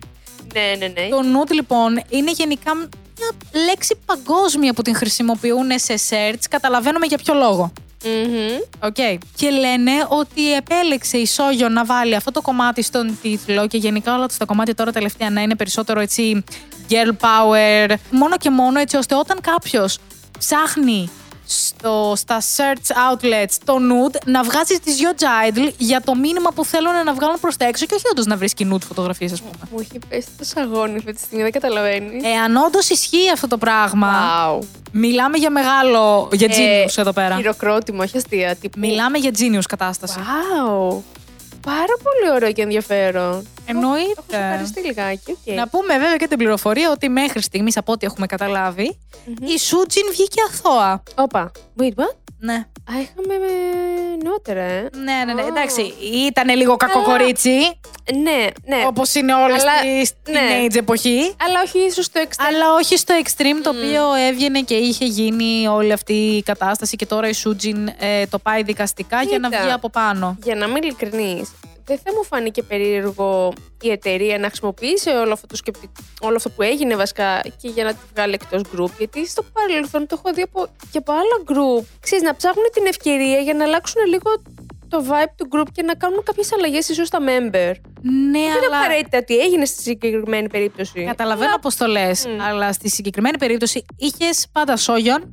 [0.54, 1.08] Ναι, ναι, ναι.
[1.08, 3.30] Το nude λοιπόν είναι γενικά μια
[3.66, 6.40] λέξη παγκόσμια που την χρησιμοποιούν σε search.
[6.50, 7.72] Καταλαβαίνουμε για ποιο λόγο.
[8.04, 8.58] Μμμ.
[8.82, 9.20] Οκ.
[9.36, 14.14] Και λένε ότι επέλεξε η Σόγιον να βάλει αυτό το κομμάτι στον τίτλο και γενικά
[14.14, 16.44] όλα τα κομμάτια τώρα τελευταία να είναι περισσότερο έτσι
[16.88, 17.94] girl power.
[18.10, 19.98] Μόνο και μόνο έτσι ώστε όταν κάποιος
[20.38, 21.10] ψάχνει
[21.48, 26.64] στο, στα search outlets το nude να βγάζεις τη Yeoja Idle για το μήνυμα που
[26.64, 29.52] θέλουν να βγάλουν προς τα έξω και όχι όντως να βρίσκει nude φωτογραφίες, ας πούμε.
[29.70, 32.24] Μου έχει πέσει το σαγόνι αυτή τη στιγμή, δεν καταλαβαίνεις.
[32.24, 34.58] Εάν όντως ισχύει αυτό το πράγμα, Wow.
[34.92, 36.28] μιλάμε για μεγάλο.
[36.32, 37.36] για genius εδώ πέρα.
[37.36, 38.54] Χειροκρότημα, όχι αστεία.
[38.56, 38.78] Τύπου.
[38.78, 40.18] Μιλάμε για genius κατάσταση.
[40.18, 40.96] Wow.
[41.66, 43.46] Πάρα πολύ ωραίο και ενδιαφέρον.
[43.66, 44.10] Εννοείται.
[44.10, 45.30] Έχω σοκαριστεί λιγάκι.
[45.30, 45.54] οκ.
[45.54, 48.98] Να πούμε βέβαια και την πληροφορία ότι μέχρι στιγμής, από ό,τι έχουμε καταλάβει,
[49.54, 51.02] η Σούτζιν βγήκε αθώα.
[51.14, 51.52] Όπα.
[51.80, 52.14] Wait, what?
[52.38, 52.66] Ναι.
[52.90, 54.88] Α, είχαμε ε, νότερα, ε.
[55.04, 55.42] Ναι, ναι, ναι.
[55.42, 55.46] Α.
[55.46, 55.92] Εντάξει,
[56.26, 57.50] ήταν λίγο κακό Αλλά- κορίτσι,
[58.22, 58.84] Ναι, ναι.
[58.86, 60.40] όπως είναι όλες Αλλά- τη ναι.
[60.40, 61.34] teenage εποχή.
[61.46, 62.44] Αλλά όχι ίσως το extent.
[62.48, 67.06] Αλλά όχι στο extreme το οποίο έβγαινε και είχε γίνει όλη αυτή η κατάσταση και
[67.06, 69.62] τώρα η Σούτζιν ε, το πάει δικαστικά για να Κοίτα.
[69.62, 70.36] βγει από πάνω.
[70.44, 71.52] Για να είμαι ειλικρινής,
[71.86, 75.90] δεν θα μου φάνηκε περίεργο η εταιρεία να χρησιμοποιήσει όλο αυτό, το σκεπτικ...
[76.20, 78.90] όλο αυτό που έγινε βασικά και για να τη βγάλει εκτός group.
[78.98, 80.66] Γιατί στο παρελθόν το έχω δει από...
[80.90, 81.84] και από άλλα group.
[82.00, 84.42] Ξέρεις, να ψάχνουν την ευκαιρία για να αλλάξουν λίγο
[84.88, 87.72] το vibe του group και να κάνουν κάποιες αλλαγές ίσως στα member.
[88.02, 88.78] Ναι, Δεν είναι αλλά.
[88.78, 91.04] απαραίτητα ότι έγινε στη συγκεκριμένη περίπτωση.
[91.04, 95.30] Καταλαβαίνω πώς το λες, αλλά στη συγκεκριμένη περίπτωση είχες πάντα Σόγιον.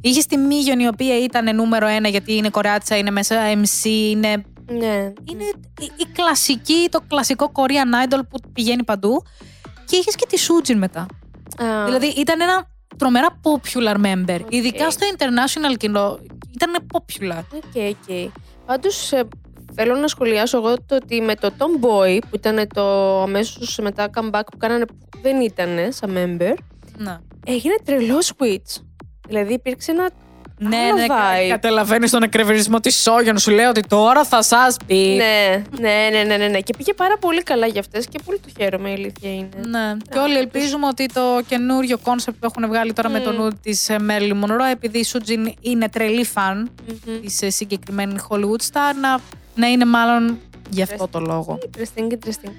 [0.00, 4.44] Είχες τη Μίγιον η οποία ήταν νούμερο ένα γιατί είναι κοράτσα, είναι μέσα MC, είναι,
[4.78, 5.12] Ναι.
[5.24, 5.44] είναι
[5.80, 9.22] η, η κλασική, το κλασικό Korean idol που πηγαίνει παντού.
[9.84, 11.00] Και είχες και τη Σούτζιν μετά.
[11.62, 12.66] Α, Δηλαδή ήταν ένα
[12.96, 14.40] τρομερά popular member.
[14.44, 14.52] OK.
[14.52, 16.18] Ειδικά στο international κοινό.
[16.54, 17.42] Ήταν popular.
[17.54, 18.30] OK, OK.
[18.66, 19.12] Πάντως
[19.74, 22.82] θέλω να σχολιάσω εγώ το ότι με το Tomboy που ήταν το
[23.22, 26.54] αμέσως μετά comeback που κάνανε που δεν ήταν σαν member,
[26.96, 27.18] Ναι.
[27.46, 28.82] έγινε τρελός switch.
[29.28, 30.10] Δηλαδή υπήρξε ένα.
[30.62, 31.48] Ναι, άλλο ναι, vibe.
[31.48, 33.38] καταλαβαίνεις τον εκνευρισμό της Σόγιον.
[33.38, 34.94] Σου λέω ότι τώρα θα σας πει.
[34.94, 36.60] Ναι, ναι, ναι, ναι, ναι, ναι.
[36.60, 39.48] Και πήγε πάρα πολύ καλά για αυτές και πολύ το χαίρομαι, η αλήθεια είναι.
[39.66, 39.96] Ναι.
[40.10, 43.90] Και όλοι ελπίζουμε ότι το καινούριο concept που έχουν βγάλει τώρα με το nude της
[44.00, 47.20] Marilyn Monroe, επειδή η Σούτζιν είναι τρελή φαν Μμμ.
[47.20, 49.20] της συγκεκριμένη Hollywood star, να,
[49.54, 50.38] να είναι μάλλον
[50.70, 51.58] γι' αυτό το λόγο.
[51.62, 52.52] Interesting, interesting.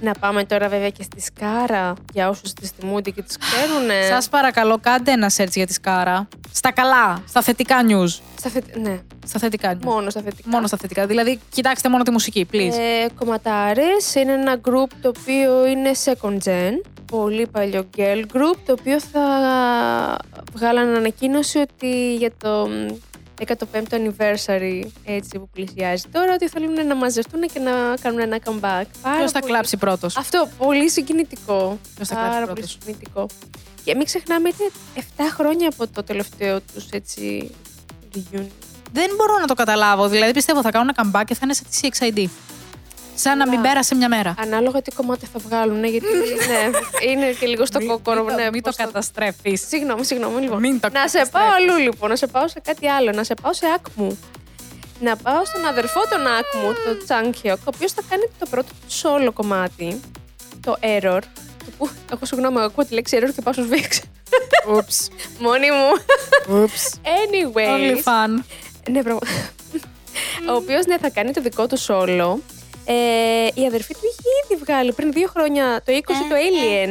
[0.00, 3.88] Να πάμε τώρα βέβαια και στη Σκάρα για όσους τη θυμούνται και τις ξέρουν.
[4.08, 6.28] Σας παρακαλώ, κάντε ένα search για τη Σκάρα.
[6.52, 8.20] Στα καλά, στα θετικά news.
[8.38, 9.84] Στα θε- Ναι, Στα θετικά news.
[9.84, 10.48] μόνο στα θετικά.
[10.50, 11.06] Μόνο στα θετικά.
[11.06, 12.72] Δηλαδή, κοιτάξτε μόνο τη μουσική, please.
[12.78, 16.72] Ε, κομματάρες είναι ένα group το οποίο είναι second gen.
[17.12, 19.20] Πολύ παλιό girl group, το οποίο θα
[20.52, 22.94] βγάλαν ανακοίνωση ότι για το μ,
[23.46, 28.84] 15ο anniversary έτσι που πλησιάζει τώρα, ότι θέλουν να μαζευτούν και να κάνουν ένα comeback.
[29.02, 31.78] Πάρα Ποιος θα πολύ- κλάψει πρώτος; Αυτό, πολύ συγκινητικό.
[31.94, 33.26] Ποιος θα Πάρα κλάψει πολύ πρώτος; συγκινητικό.
[33.84, 37.50] Και μην ξεχνάμε, είναι 7 χρόνια από το τελευταίο τους έτσι
[38.14, 38.46] reunion.
[38.92, 40.08] Δεν μπορώ να το καταλάβω.
[40.08, 42.28] Δηλαδή, πιστεύω θα κάνουν comeback και θα είναι σαν τη CXID.
[43.18, 43.68] Σαν να μην Καλά.
[43.68, 44.34] πέρασε μια μέρα.
[44.38, 46.06] Ανάλογα τι κομμάτι θα βγάλουν, ναι, γιατί
[46.50, 46.70] ναι,
[47.10, 48.24] είναι και λίγο στο Μην- κόκορο.
[48.24, 49.66] μην το- ναι, Μην το πώς θα- καταστρέφεις.
[49.68, 50.58] Συγγνώμη, συγγνώμη λοιπόν.
[50.58, 51.30] Μην το να σε καταστρέφεις.
[51.30, 54.18] πάω αλλού λοιπόν, να σε πάω σε κάτι άλλο, να σε πάω σε άκμου.
[55.00, 58.92] Να πάω στον αδερφό των άκμου, το Τσάνκιοκ, ο οποίος θα κάνει το πρώτο του
[59.02, 60.00] solo κομμάτι,
[60.60, 61.20] το Error.
[61.64, 64.00] Το που, εγώ συγγνώμη, ακούω τη λέξη Error και πάω στους Vix.
[64.74, 65.08] Ούψ.
[65.44, 65.90] Μόνη μου.
[66.62, 66.90] Ούψ.
[67.02, 67.68] Anyway.
[67.76, 68.44] Only fun.
[68.90, 69.20] Ναι, πραγμα-
[70.50, 72.34] Ο οποίος ναι, θα κάνει το δικό του solo.
[72.88, 76.90] Ε, η αδερφή του είχε ήδη βγάλει πριν δύο χρόνια το 20 το Alien.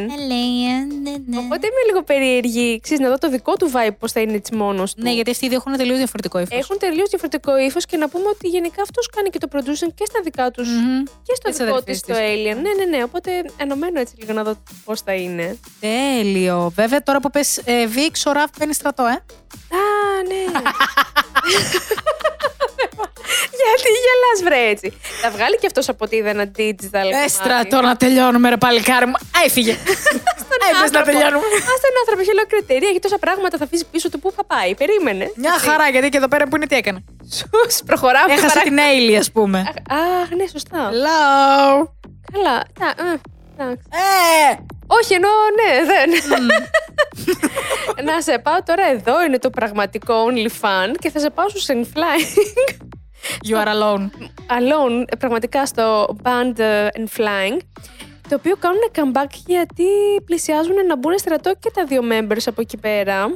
[1.38, 2.80] Οπότε είμαι λίγο περίεργη.
[2.80, 5.02] Ξέρεις, να δω το δικό του vibe πώς θα είναι έτσι μόνος του.
[5.02, 6.58] Ναι, γιατί αυτοί οι δύο έχουν τελείως διαφορετικό ύφος.
[6.60, 10.06] Έχουν τελείως διαφορετικό ύφος και να πούμε ότι γενικά αυτός κάνει και το producing και
[10.06, 10.68] στα δικά τους
[11.24, 12.24] και στο Και της δικό αδερφής της το της.
[12.24, 12.56] Alien.
[12.62, 13.04] Ναι, ναι, ναι.
[13.04, 13.32] Οπότε
[13.62, 15.58] αναμένω έτσι λίγο να δω πώς θα είναι.
[15.80, 16.72] Τέλειο.
[16.76, 19.24] Βέβαια, τώρα που πες ε, Βίξ, ο Ραφ μπαίνει στρατό, ε.
[19.70, 19.82] Α,
[20.30, 20.43] ναι.
[23.59, 24.97] Γιατί γελάς βρε έτσι.
[25.22, 27.30] Θα βγάλει και αυτός από ό,τι είδα ένα digital Ε, κομμάτι.
[27.30, 29.13] στρατό να τελειώνουμε, ρε παλικάρι μου.
[29.45, 29.72] Έφυγε.
[30.78, 31.45] Έπες να τελειώνουμε.
[31.72, 34.20] Α τον άνθρωπο, έχει ολόκληρη εταιρεία, έχει τόσα πράγματα θα αφήσει πίσω του.
[34.20, 35.32] Πού θα πάει, περίμενε.
[35.36, 37.03] Μια χαρά, γιατί και εδώ πέρα που είναι τι έκανε.
[37.30, 38.26] Σους, προχωράω.
[38.30, 39.59] Έχασε παρά- την Έιλι, ας πούμε.
[39.89, 40.89] Αχ, ναι, σωστά.
[40.91, 41.88] Hello.
[42.34, 42.63] Καλά.
[43.58, 43.88] Τα- ε, εντάξει.
[44.51, 44.56] Ε!
[44.88, 46.38] Όχι, εννοώ, ναι, δεν.
[48.06, 52.38] Να σε πάω τώρα εδώ, είναι το πραγματικό OnlyFan και θα σε πάω στο Flying.
[53.49, 54.10] You are alone.
[54.49, 57.58] Alone, ε, πραγματικά στο Band ε, and Flying,
[58.30, 59.84] το οποίο κάνουν comeback γιατί
[60.26, 63.34] πλησιάζουν να μπουν στρατό και τα δύο members από εκεί πέρα.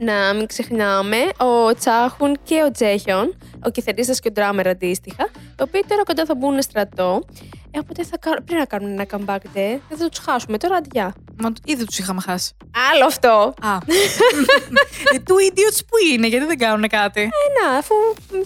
[0.00, 5.62] Να μην ξεχνάμε, ο Τσάχουν και ο Τζέχιον, ο κιθερίστας και ο drummer αντίστοιχα, οι
[5.62, 7.22] οποίοι τώρα κοντά θα μπουν στρατό.
[7.70, 9.76] Ε, οπότε θα κάνουν, πρέπει να κάνουν ένα comeback, δε.
[9.88, 11.14] δεν θα τους χάσουμε τώρα, αντιά.
[11.42, 12.56] Μα ήδη τους είχαμε χάσει.
[12.92, 13.54] Άλλο αυτό.
[13.62, 13.78] Α.
[15.14, 17.20] Οι two idiots που είναι, γιατί δεν κάνουν κάτι.
[17.20, 17.26] Ε,
[17.62, 17.94] να, αφού
[18.30, 18.40] μ, ε,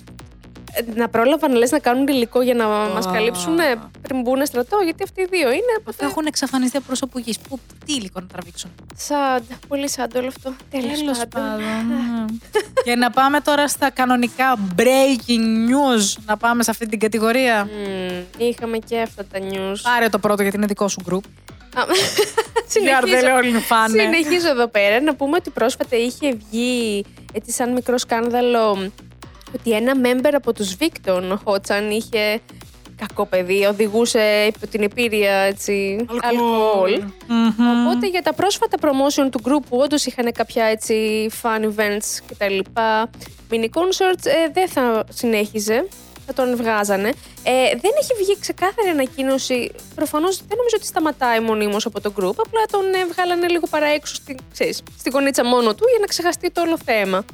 [0.95, 5.03] να πρόλαβαν λες να κάνουν υλικό για να μας καλύψουν ε, πριν μπουν στρατό, γιατί
[5.03, 5.73] αυτοί οι δύο είναι.
[5.79, 6.05] Αφού Οπότε...
[6.05, 7.39] έχουν εξαφανιστεί από πρόσωπο γης.
[7.39, 10.55] Πού, τι υλικό να τραβήξουν; Σαν, πολύ σαν όλο αυτό.
[10.70, 11.31] Τέλος, Τέλος πάντων.
[11.31, 12.41] πάντων.
[12.85, 16.23] Και να πάμε τώρα στα κανονικά breaking news.
[16.27, 17.64] Να πάμε σε αυτή την κατηγορία.
[17.64, 19.77] Μμμ, είχαμε και αυτά τα news.
[19.83, 21.20] Πάρε το πρώτο γιατί είναι δικό σου group.
[21.77, 21.83] Α,
[22.83, 24.03] Γιάρδελε Συνεχίζω, όλοι φάνε.
[24.03, 28.93] συνεχίζω εδώ πέρα να πούμε ότι πρόσφατα είχε βγει έτσι σαν μικρό σκάνδαλο
[29.55, 32.41] ότι ένα member από τους Victon, ο Χότσαν, είχε
[32.97, 37.03] κακό παιδί, οδηγούσε υπό την επίρρεια έτσι, αλκοόλ.
[37.27, 37.87] Μμμ.
[37.87, 42.59] Οπότε για τα πρόσφατα promotion του group που όντως είχαν κάποια έτσι fun events κτλ.
[43.51, 45.89] Mini concerts ε, δεν θα συνέχιζε.
[46.27, 47.09] Θα τον βγάζανε.
[47.43, 49.73] Ε, δεν έχει βγει ξεκάθαρη ανακοίνωση.
[49.95, 52.35] Προφανώς δεν νομίζω ότι σταματάει μονίμως από το group.
[52.47, 56.51] Απλά τον ε, βγάλανε λίγο παραέξω στην, ξέρεις, στην κονίτσα μόνο του για να ξεχαστεί
[56.51, 57.25] το όλο θέμα.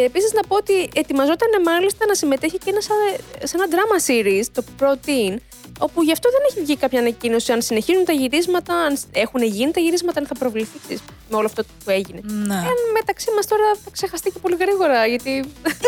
[0.00, 3.98] Και επίσης να πω ότι ετοιμαζόταν μάλιστα να συμμετέχει και ένας, σαν- σε ένα drama
[4.08, 5.34] series, το Pro Teen,
[5.78, 9.70] όπου γι' αυτό δεν έχει βγει κάποια ανακοίνωση αν συνεχίζουν τα γυρίσματα, αν έχουν γίνει
[9.70, 12.20] τα γυρίσματα, αν θα προβληθεί ξέρεις, με όλο αυτό που έγινε.
[12.22, 12.54] Ναι.
[12.54, 15.30] Αν μεταξύ μας τώρα θα ξεχαστεί και πολύ γρήγορα, γιατί.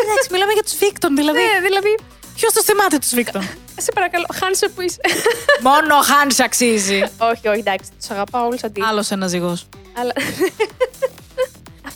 [0.01, 1.39] Εντάξει, μιλάμε για τους Victon, δηλαδή.
[1.39, 1.97] ναι, δηλαδή.
[2.35, 3.43] Ποιος το θυμάται τους Victon.
[3.77, 4.99] Σε παρακαλώ, χάνσε που είσαι.
[5.61, 6.99] Μόνο ο Χάνης αξίζει.
[7.31, 8.81] όχι, όχι, εντάξει, τους αγαπάω όλους αντί.
[8.89, 9.67] Άλλος ένας ζυγός.
[9.99, 10.13] Αλλά.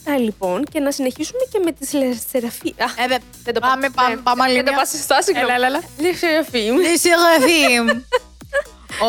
[0.08, 1.90] Αυτά λοιπόν και να συνεχίσουμε και με τις
[2.30, 2.72] Σεραφείμ.
[2.78, 4.80] Ε, δε- δεν το πάμε, πάω- πάμε, ναι, πάμε άλλη Δεν το μια.
[4.82, 5.52] πάω σωστά, συγγνώμη.
[5.54, 5.82] Έλα, έλα, έλα.
[6.00, 6.74] Les Seraphim.
[6.86, 8.02] Les Seraphim.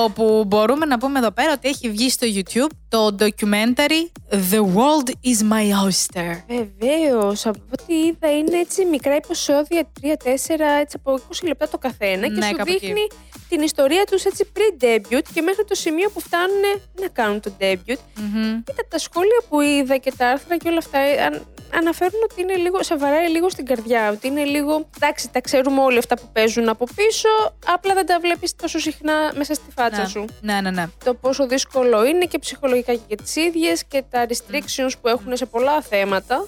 [0.04, 4.10] Όπου μπορούμε να πούμε εδώ πέρα ότι έχει βγει στο YouTube το documentary
[4.52, 6.42] The World is My Oyster.
[6.48, 10.04] Βεβαίως, από ό,τι είδα είναι έτσι μικρά επεισόδια, 3-4,
[10.80, 13.06] έτσι από 20 λεπτά το καθένα και Ναι, σου κάπου δείχνει
[13.48, 16.60] την ιστορία τους έτσι pre-debut και μέχρι το σημείο που φτάνουν
[17.00, 17.96] να κάνουν το debut.
[18.16, 18.62] Μμμ.
[18.64, 22.40] Κοίτα, τα σχόλια που είδα και τα άρθρα και όλα αυτά ε, αν- αναφέρουν ότι
[22.40, 24.10] είναι λίγο, σε βαράει λίγο στην καρδιά.
[24.10, 24.88] Ότι είναι λίγο.
[24.96, 27.28] Εντάξει, τα ξέρουμε όλοι αυτά που παίζουν από πίσω,
[27.66, 30.08] απλά δεν τα βλέπεις τόσο συχνά μέσα στη φάτσα Ναι.
[30.08, 30.24] σου.
[30.40, 30.86] Ναι, ναι, ναι.
[31.04, 35.36] Το πόσο δύσκολο είναι και ψυχολογικά και για τις ίδιες και τα restrictions που έχουν
[35.36, 36.46] σε πολλά θέματα.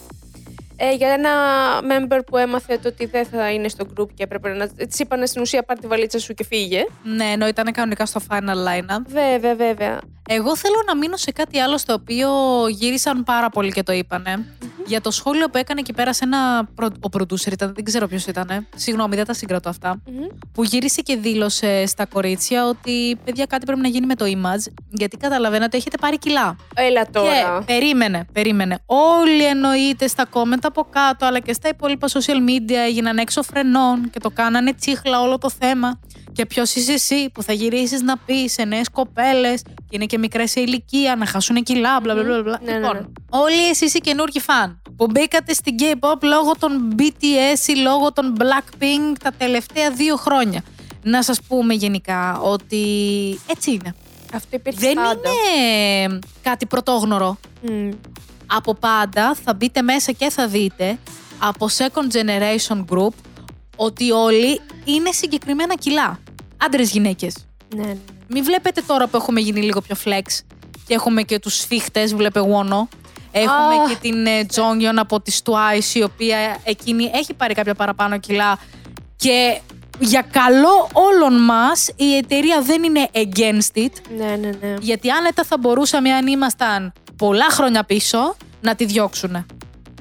[0.82, 1.30] Ε, για ένα
[1.80, 4.68] member που έμαθε το ότι δεν θα είναι στο group και έπρεπε να.
[4.68, 6.84] Της είπανε στην ουσία πάρει τη βαλίτσα σου και φύγε.
[7.02, 9.02] Ναι, ενώ ήταν κανονικά στο final lineup.
[9.08, 10.00] Βέβαια, βέβαια.
[10.28, 12.28] Εγώ θέλω να μείνω σε κάτι άλλο στο οποίο
[12.68, 14.44] γύρισαν πάρα πολύ και το είπανε.
[14.86, 16.64] Για το σχόλιο που έκανε εκεί πέρα σε ένα.
[16.74, 18.66] προ- Ο producer ήταν, δεν ξέρω ποιος ήταν.
[18.76, 20.00] Συγγνώμη, δεν τα συγκρατώ αυτά.
[20.06, 20.26] Μμμ.
[20.52, 24.72] Που γύρισε και δήλωσε στα κορίτσια ότι παιδιά κάτι πρέπει να γίνει με το image.
[24.90, 26.56] Γιατί καταλαβαίνετε ότι έχετε πάρει κιλά.
[26.74, 27.30] Έλα τώρα.
[27.66, 28.78] Και περίμενε, περίμενε.
[28.86, 34.10] Όλοι εννοείται στα comment από κάτω, αλλά και στα υπόλοιπα social media έγιναν έξω φρενών
[34.10, 36.00] και το κάνανε τσίχλα όλο το θέμα.
[36.32, 40.18] Και ποιος είσαι εσύ που θα γυρίσεις να πεις σε νέες κοπέλες και είναι και
[40.18, 42.42] μικρές σε ηλικία να χάσουν κιλά, μπλα μπλα μπλα.
[42.42, 42.60] μπλα.
[42.62, 43.02] Ναι, ναι, λοιπόν, ναι.
[43.30, 48.36] όλοι εσείς οι καινούργοι φαν που μπήκατε στην K-pop λόγω των BTS ή λόγω των
[48.38, 50.62] Blackpink τα τελευταία δύο χρόνια.
[51.02, 52.84] Να σας πούμε γενικά ότι
[53.46, 53.94] έτσι είναι.
[54.34, 55.12] Αυτό υπήρχε Δεν πάντα.
[55.14, 57.36] είναι κάτι πρωτόγνωρο.
[57.62, 57.90] Μμ.
[58.56, 60.98] Από πάντα θα μπείτε μέσα και θα δείτε
[61.38, 63.14] από second generation group
[63.76, 66.18] ότι όλοι είναι συγκεκριμένα κιλά.
[66.56, 67.36] Άντρες γυναίκες.
[67.76, 67.96] Ναι, ναι.
[68.28, 70.22] Μην βλέπετε τώρα που έχουμε γίνει λίγο πιο flex
[70.86, 72.86] και έχουμε και τους σφίχτες, βλέπε Wono.
[73.32, 73.88] Έχουμε Αχ.
[73.88, 78.58] και την ε, Jonghyun από τη Twice, η οποία εκείνη έχει πάρει κάποια παραπάνω κιλά.
[79.16, 79.60] Και
[79.98, 83.92] για καλό όλων μας, η εταιρεία δεν είναι against it.
[84.16, 84.74] Ναι, ναι, ναι.
[84.80, 89.46] Γιατί άνετα θα μπορούσαμε, αν ήμασταν πολλά χρόνια πίσω, να τη διώξουν.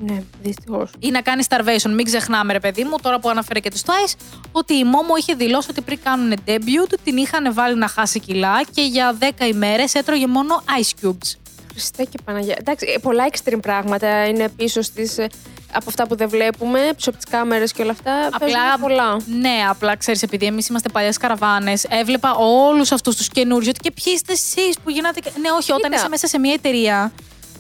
[0.02, 0.92] Ναι, δυστυχώς.
[1.00, 1.92] Ή να κάνεις starvation.
[1.94, 4.14] Μην ξεχνάμε, ρε παιδί μου, τώρα που αναφέρε και τη Twice,
[4.52, 8.64] ότι η Momo είχε δηλώσει ότι πριν κάνουν debut, την είχαν βάλει να χάσει κιλά
[8.74, 11.36] και για 10 ημέρες έτρωγε μόνο ice cubes.
[11.72, 12.56] Χριστέ και Παναγία.
[12.60, 15.28] Εντάξει, ε, πολλά extreme πράγματα είναι πίσω στις, ε,
[15.74, 18.12] από αυτά που δεν βλέπουμε, πίσω από τις κάμερες και όλα αυτά.
[18.40, 19.18] Παίζουν πολλά.
[19.40, 23.68] Ναι, απλά ξέρεις, επειδή εμείς είμαστε παλιές καραβάνες, έβλεπα όλους αυτούς τους καινούριους.
[23.68, 25.20] Ότι και ποιοι είστε εσείς που γίνατε.
[25.42, 25.96] Ναι, όχι, όταν Κοίτα.
[25.96, 27.12] είσαι μέσα σε μια εταιρεία,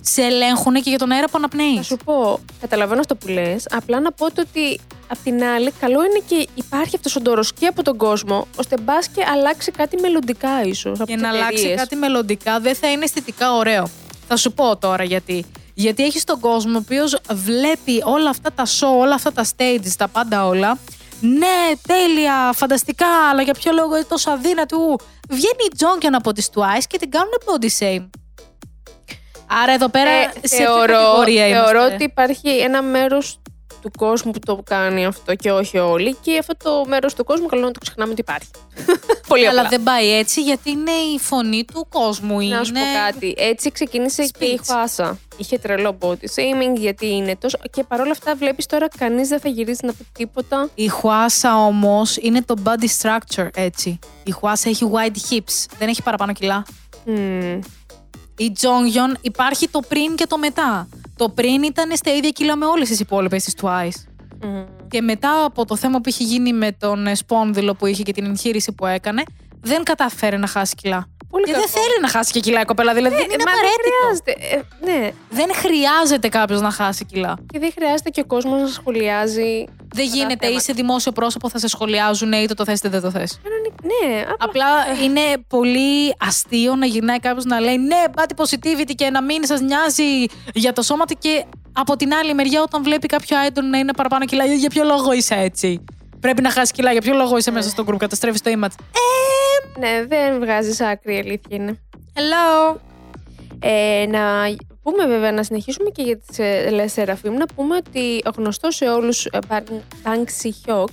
[0.01, 1.75] σε ελέγχουν και για τον αέρα που αναπνέεις.
[1.75, 3.67] Θα σου πω, καταλαβαίνω αυτό που λες.
[3.71, 7.53] Απλά να πω το ότι απ' την άλλη, καλό είναι και υπάρχει αυτός ο ντόρος
[7.53, 10.99] και από τον κόσμο, ώστε μπας και αλλάξει κάτι μελλοντικά ίσως.
[11.05, 13.89] Και να αλλάξει κάτι μελλοντικά δεν θα είναι αισθητικά ωραίο.
[14.27, 15.45] Θα σου πω τώρα γιατί.
[15.79, 19.91] Γιατί έχεις τον κόσμο ο οποίος βλέπει όλα αυτά τα show, όλα αυτά τα stages,
[19.97, 20.77] τα πάντα όλα.
[21.21, 24.75] Ναι, τέλεια, φανταστικά, αλλά για ποιο λόγο είναι τόσο αδύνατη.
[24.75, 24.95] Ου.
[25.29, 28.09] Βγαίνει η Τζόγκιον από τις Twice και την κάνουν body shame.
[29.63, 33.39] Άρα εδώ πέρα Ε, σε ποια θεωρώ, κατηγορία είμαστε; θεωρώ ότι υπάρχει ένα μέρος
[33.81, 36.15] του κόσμου που το κάνει αυτό και όχι όλοι.
[36.21, 38.47] Και αυτό το μέρος του κόσμου, καλό να το ξεχνάμε ότι υπάρχει.
[39.27, 39.59] Πολύ απλά.
[39.59, 42.47] Αλλά δεν πάει έτσι γιατί είναι η φωνή του κόσμου.
[42.47, 42.89] Να σου πω είναι...
[43.05, 43.35] κάτι.
[43.37, 44.65] Έτσι ξεκίνησε και η Speech.
[44.67, 45.17] Χουάσα.
[45.37, 47.57] Είχε τρελό body shaming γιατί είναι τόσο.
[47.71, 50.69] Και παρόλα αυτά βλέπεις τώρα κανείς δεν θα γυρίσει να πει τίποτα.
[50.75, 53.99] Η Χουάσα όμως είναι το body structure έτσι.
[54.23, 56.65] Η Χουάσα έχει wide hips, δεν έχει παραπάνω κιλά.
[57.05, 57.59] Μμμ.
[58.37, 60.87] Η Jonghyun υπάρχει το πριν και το μετά.
[61.19, 64.03] Το πριν ήταν στα ίδια κιλά με όλες τις υπόλοιπες της Twice.
[64.41, 64.65] Μμμ.
[64.87, 68.11] Και μετά από το θέμα που είχε γίνει με τον ε, σπόνδυλο που είχε και
[68.11, 69.23] την εγχείρηση που έκανε,
[69.61, 71.07] δεν κατάφερε να χάσει κιλά.
[71.29, 71.71] Πολύ και δεν κακό.
[71.79, 73.81] θέλει να χάσει και κιλά η κοπέλα, δηλαδή δεν είναι Μα απαραίτητο.
[73.83, 74.55] δεν χρειάζεται.
[74.55, 75.11] Ε, ναι.
[75.29, 77.33] Δεν χρειάζεται κάποιος να χάσει κιλά.
[77.53, 79.63] Και δεν χρειάζεται και ο κόσμος να σχολιάζει.
[79.95, 80.59] Δεν αυτά τα γίνεται, θέματα.
[80.61, 83.39] είσαι δημόσιο πρόσωπο, θα σε σχολιάζουν είτε το θες είτε δεν το θες.
[83.43, 84.65] Κανονι- Ναι, απλά.
[84.65, 89.45] Απλά είναι πολύ αστείο να γυρνάει κάποιος να λέει ναι, body positivity και να μην
[89.45, 93.61] σας νοιάζει για το σώμα του και από την άλλη μεριά όταν βλέπει κάποιο idol
[93.71, 95.83] να είναι παραπάνω κιλά, «Ε, για ποιο λόγο είσαι έτσι;
[96.19, 98.83] Πρέπει να χάσει κιλά, για ποιο λόγο είσαι μέσα στο group, καταστρέφεις το image;
[99.75, 101.79] Ε, Ναι, δεν βγάζεις άκρη, η αλήθεια είναι.
[102.13, 102.75] hello.
[103.59, 104.21] Ε, να
[104.83, 108.75] πούμε βέβαια, να συνεχίσουμε και για τις ε, Λες Σεραφείμ, να πούμε ότι ο γνωστός
[108.75, 110.83] σε όλους ε, Bang- Bang Si-hyuk,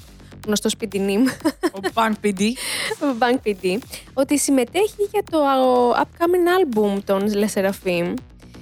[0.47, 1.27] γνωστός PDNIM,
[1.72, 2.41] Ο Punk PD.
[3.20, 3.79] Bang PD,
[4.14, 8.14] ότι συμμετέχει για το α, upcoming album των Le Seraphim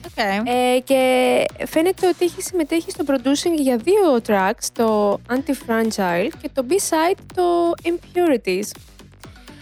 [0.05, 0.42] Okay.
[0.44, 6.66] ε, και φαίνεται ότι έχει συμμετέχει στο producing για δύο tracks, το Anti-Fragile και το
[6.68, 8.70] B-side το Impurities.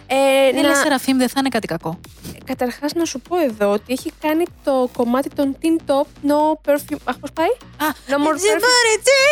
[0.07, 1.99] Ε, Δεν λες Σεραφείμ, δεν θα είναι κάτι κακό.
[2.45, 6.97] Καταρχάς να σου πω εδώ ότι έχει κάνει το κομμάτι των Teen Top No Perfume.
[7.03, 7.47] Αχ, πώς πάει;
[7.87, 8.63] Α, No more perfume.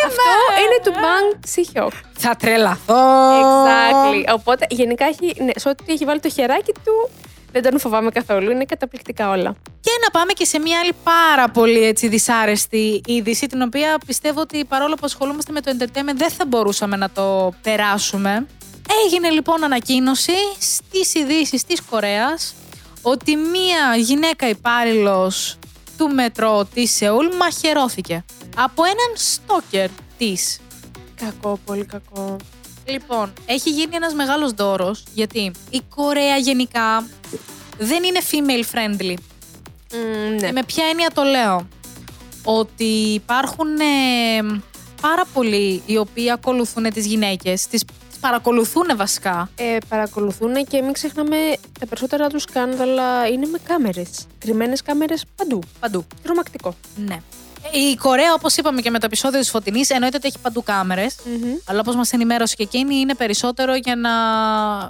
[0.06, 0.22] Αυτό
[0.62, 1.92] είναι του Bang Si-hyuk.
[2.18, 2.96] Θα τρελαθώ.
[3.42, 4.34] Exactly.
[4.34, 7.10] Οπότε γενικά έχει, ναι, σε ό,τι έχει βάλει το χεράκι του
[7.52, 8.52] δεν τον φοβάμαι καθόλου.
[8.52, 9.56] Είναι καταπληκτικά όλα.
[9.80, 14.42] Και να πάμε και σε μια άλλη πάρα πολύ έτσι δυσάρεστη είδηση, την οποία πιστεύω
[14.42, 18.48] ότι παρόλο που ασχολούμαστε με το entertainment δεν θα μπορούσαμε να το περάσουμε.
[19.06, 22.54] Έγινε λοιπόν ανακοίνωση στις ειδήσεις της Κορέας
[23.02, 25.58] ότι μία γυναίκα υπάλληλος
[25.98, 28.24] του μετρό της Σεούλ μαχαιρώθηκε
[28.58, 30.60] από έναν στόκερ της.
[31.16, 32.36] Κακό, πολύ κακό.
[32.86, 37.08] Λοιπόν, έχει γίνει ένας μεγάλος δώρος γιατί η Κορέα γενικά
[37.78, 39.16] δεν είναι female friendly.
[39.94, 40.48] Μμ, ναι.
[40.48, 41.68] Και με ποια έννοια το λέω;
[42.44, 44.62] Ότι υπάρχουν ε,
[45.02, 49.50] πάρα πολλοί οι οποίοι ακολουθούν τις γυναίκες, τις, τις παρακολουθούν βασικά.
[49.56, 51.38] Ε, παρακολουθούν και μην ξεχνάμε
[51.80, 54.10] τα περισσότερα τους σκάνδαλα είναι με κάμερες.
[54.38, 55.60] Κρυμμένες κάμερες παντού.
[55.80, 56.06] Παντού.
[56.24, 56.76] Τρομακτικό.
[57.06, 57.22] Ναι.
[57.72, 61.16] Η Κορέα, όπως είπαμε και με το επεισόδιο της Φωτεινής, εννοείται ότι έχει παντού κάμερες.
[61.26, 61.54] Μμμ.
[61.66, 64.12] Αλλά όπως μας ενημέρωσε και εκείνη, είναι περισσότερο για να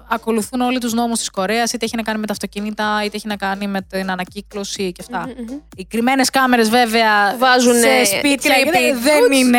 [0.10, 3.28] ακολουθούν όλοι τους νόμους της Κορέας, είτε έχει να κάνει με τα αυτοκίνητα, είτε έχει
[3.28, 5.20] να κάνει με την ανακύκλωση και αυτά.
[5.38, 5.60] Μμμ, μμμ.
[5.76, 9.36] Οι κρυμμένες κάμερες βέβαια Βάζουν σε σπίτια creepy δεν- δεν dudes.
[9.36, 9.58] είναι,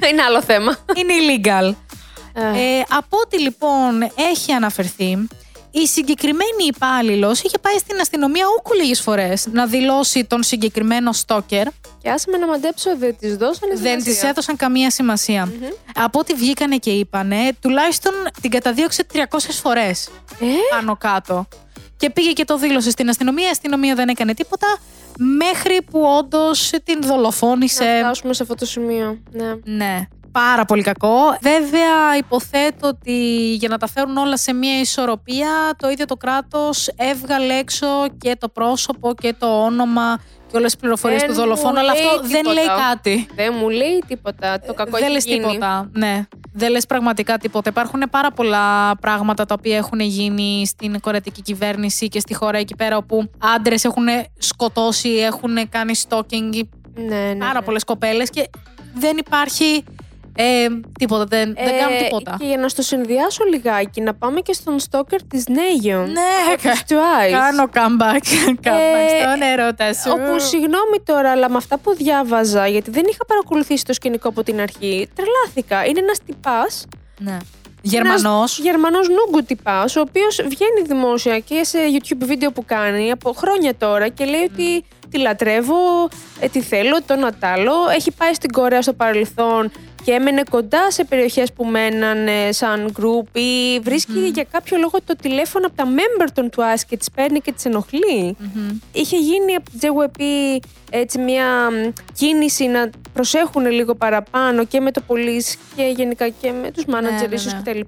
[0.00, 0.76] Ε, είναι άλλο θέμα.
[0.96, 1.74] είναι illegal.
[2.34, 4.02] Ε, Ε, από ό,τι λοιπόν
[4.32, 5.28] έχει αναφερθεί,
[5.72, 11.66] η συγκεκριμένη υπάλληλος είχε πάει στην αστυνομία ούκου λίγες φορές να δηλώσει τον συγκεκριμένο στόκερ.
[12.02, 14.28] Και άσε με να μαντέψω, δεν της δώσανε Δεν της σημασία.
[14.28, 15.46] έδωσαν καμία σημασία.
[15.46, 15.68] Μμμ.
[15.94, 19.18] Από ό,τι βγήκανε και είπανε, τουλάχιστον την καταδίωξε 300
[19.62, 20.08] φορές
[20.40, 21.46] Ε, πάνω κάτω.
[21.96, 23.46] Και πήγε και το δήλωσε στην αστυνομία.
[23.46, 24.66] Η αστυνομία δεν έκανε τίποτα.
[25.18, 27.98] Μέχρι που όντως την να δολοφόνησε.
[27.98, 29.18] φτάσουμε σε αυτό το σημείο.
[29.30, 29.54] Ναι.
[29.64, 30.08] Ναι.
[30.32, 31.16] Πάρα πολύ κακό.
[31.40, 33.14] Βέβαια, υποθέτω ότι
[33.54, 37.86] για να τα φέρουν όλα σε μια ισορροπία, το ίδιο το κράτος έβγαλε έξω
[38.18, 40.20] και το πρόσωπο και το όνομα
[40.50, 42.52] και όλες τις πληροφορίες Δεν του δολοφόνου, μου αλλά λέει αυτό δεν τίποτα.
[42.54, 43.26] λέει κάτι.
[43.34, 44.60] Δεν μου λέει τίποτα.
[44.66, 45.38] Το κακό δεν έχει λες γίνει.
[45.38, 45.90] τίποτα.
[45.92, 46.26] Ναι.
[46.52, 47.70] Δεν λες πραγματικά τίποτα.
[47.70, 52.76] Υπάρχουν πάρα πολλά πράγματα τα οποία έχουν γίνει στην κορετική κυβέρνηση και στη χώρα εκεί
[52.76, 54.06] πέρα όπου άντρες έχουν
[54.38, 56.60] σκοτώσει, έχουν κάνει stalking
[56.94, 57.62] Ναι, ναι, πάρα ναι.
[57.64, 58.50] πολλές κοπέλες και
[58.94, 59.84] δεν υπάρχει
[60.36, 60.66] ε,
[60.98, 61.24] τίποτα.
[61.24, 62.36] Δεν, δεν Ε, κάνουν τίποτα.
[62.40, 66.10] Και για να στο συνδυάσω λιγάκι, να πάμε και στον στόκερ της Νέγιον.
[66.12, 67.30] Ναι, Της Twice.
[67.30, 68.24] κάνω comeback.
[68.66, 70.10] comeback στον ερώτα σου.
[70.10, 74.42] Όπου συγγνώμη τώρα, αλλά με αυτά που διάβαζα, γιατί δεν είχα παρακολουθήσει το σκηνικό από
[74.42, 75.84] την αρχή, τρελάθηκα.
[75.84, 76.84] Είναι ένας τυπάς.
[77.18, 77.36] Ναι.
[77.84, 78.58] Γερμανός.
[78.58, 83.74] Γερμανός νούγκου τυπάς, ο οποίος βγαίνει δημόσια και σε YouTube βίντεο που κάνει από χρόνια
[83.74, 86.08] τώρα και λέει ότι τη λατρεύω,
[86.40, 87.72] ε, τη θέλω, τον ατάλω.
[87.96, 89.70] Έχει πάει στην Κορέα στο παρελθόν
[90.04, 95.16] και έμενε κοντά σε περιοχές που μέναν σαν group ή βρισκει για κάποιο λόγο το
[95.16, 98.78] τηλέφωνο από τα member των Twice και τις παίρνει και τις ενοχλει Μμμ.
[98.92, 100.22] Είχε γίνει από την JYP
[100.90, 106.52] έτσι μια μ, κίνηση να προσέχουν λίγο παραπάνω και με το police και γενικά και
[106.62, 107.60] με τους managers ναι, ίσως ναι.
[107.64, 107.80] κτλ.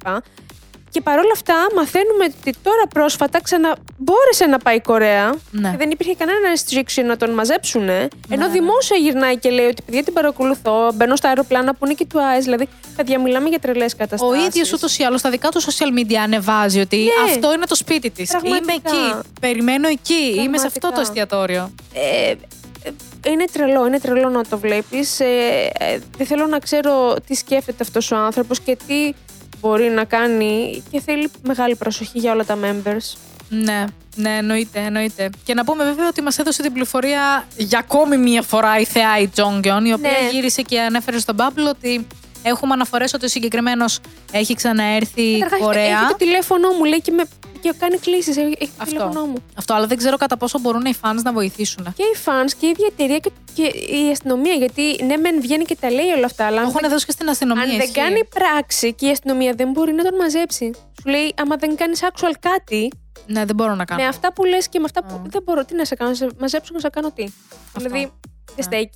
[0.95, 5.71] Και παρόλα αυτά μαθαίνουμε ότι τώρα πρόσφατα ξανα μπόρεσε να πάει η Κορέα Ναι.
[5.71, 7.89] και δεν υπήρχε κανένα restriction να τον μαζέψουν.
[7.89, 8.49] Ενώ ναι.
[8.49, 12.19] δημόσια γυρνάει και λέει ότι παιδιά την παρακολουθώ, μπαίνω στα αεροπλάνα που είναι και του
[12.19, 12.43] Twice.
[12.43, 14.47] Δηλαδή, παιδιά, μιλάμε για τρελές Ο καταστάσεις.
[14.47, 17.33] ίδιος ούτως ή άλλως στα δικά του social media ανεβάζει ότι Ναι.
[17.33, 18.31] αυτό είναι το σπίτι της.
[18.33, 18.91] Είμαι Πραγματικά.
[18.97, 19.29] εκεί.
[19.41, 20.35] Περιμένω εκεί.
[20.45, 21.01] Είμαι σε αυτό το Πραγματικά.
[21.01, 21.71] εστιατόριο.
[21.95, 22.91] Ε, ε,
[23.31, 25.21] είναι τρελό, είναι τρελό να το βλέπεις.
[25.21, 25.25] Ε,
[25.79, 29.13] ε, δεν θέλω να ξέρω τι σκέφτεται αυτός ο άνθρωπος και τι
[29.65, 33.17] μπορεί να κάνει και θέλει μεγάλη προσοχή για όλα τα members.
[33.49, 33.85] Ναι,
[34.17, 35.31] ναι, εννοείται, εννοείται.
[35.45, 39.19] Και να πούμε βέβαια ότι μας έδωσε την πληροφορία για ακόμη μία φορά η θεά
[39.19, 40.29] η Τζόγκιον, η οποία Ναι.
[40.31, 42.07] γύρισε και ανέφερε στον Bubble ότι
[42.43, 44.01] έχουμε αναφορές ότι ο συγκεκριμένος
[44.33, 45.83] έχει ξαναέρθει Καταρχάς, Κορέα.
[45.85, 47.25] Έχει το τηλέφωνο μου, λέει και, με,
[47.65, 48.97] και κάνει κλήσεις, έχει, έχει το Αυτό.
[48.97, 49.35] τηλέφωνο μου.
[49.59, 51.85] Αυτό, αλλά δεν ξέρω κατά πόσο μπορούν οι fans να βοηθήσουν.
[51.97, 53.63] Και οι fans και η ίδια εταιρεία και, και
[53.97, 56.81] η αστυνομία, γιατί ναι μεν βγαίνει και τα λέει όλα αυτά, αλλά Το αν έχουν
[56.81, 57.63] δεν, δώσει και στην αστυνομία.
[57.63, 57.93] αν δεν ισχύει.
[57.93, 60.71] κάνει πράξη και η αστυνομία δεν μπορεί να τον μαζέψει.
[60.75, 62.93] Σου λέει, άμα δεν κάνεις actual κάτι,
[63.27, 64.03] Ναι, δεν μπορώ να κάνω.
[64.03, 65.21] Με αυτά που λες και με αυτά που Α.
[65.27, 67.25] δεν μπορώ, τι να σε κάνω, να σε μαζέψω να σε κάνω τι.
[67.77, 68.11] Δηλαδή, δεν
[68.57, 68.63] Ναι.
[68.63, 68.91] στέκει.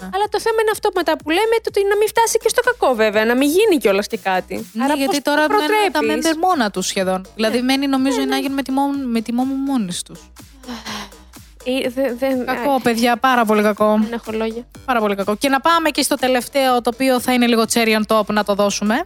[0.00, 0.08] Ναι.
[0.14, 2.62] Αλλά το θέμα είναι αυτό μετά που λέμε, το ότι να μην φτάσει και στο
[2.68, 4.54] κακό βέβαια, να μην γίνει κιόλας και κάτι.
[4.72, 6.30] Ναι, Άρα γιατί πώς τώρα το μένουν τα προτρέπεις; Ναι.
[6.32, 7.26] member μόνα τους σχεδόν.
[7.34, 10.20] Δηλαδή, μένει νομίζω η Νάγιν με τη μόνη, με τη μόνη μόνης τους.
[11.64, 13.98] Ε, δε- δεν- Κακό, παιδιά, πάρα πολύ κακό.
[14.02, 14.66] Δεν έχω λόγια.
[14.84, 15.36] Πάρα πολύ κακό.
[15.36, 18.44] Και να πάμε και στο τελευταίο, το οποίο θα είναι λίγο cherry on top να
[18.44, 19.02] το δώσουμε.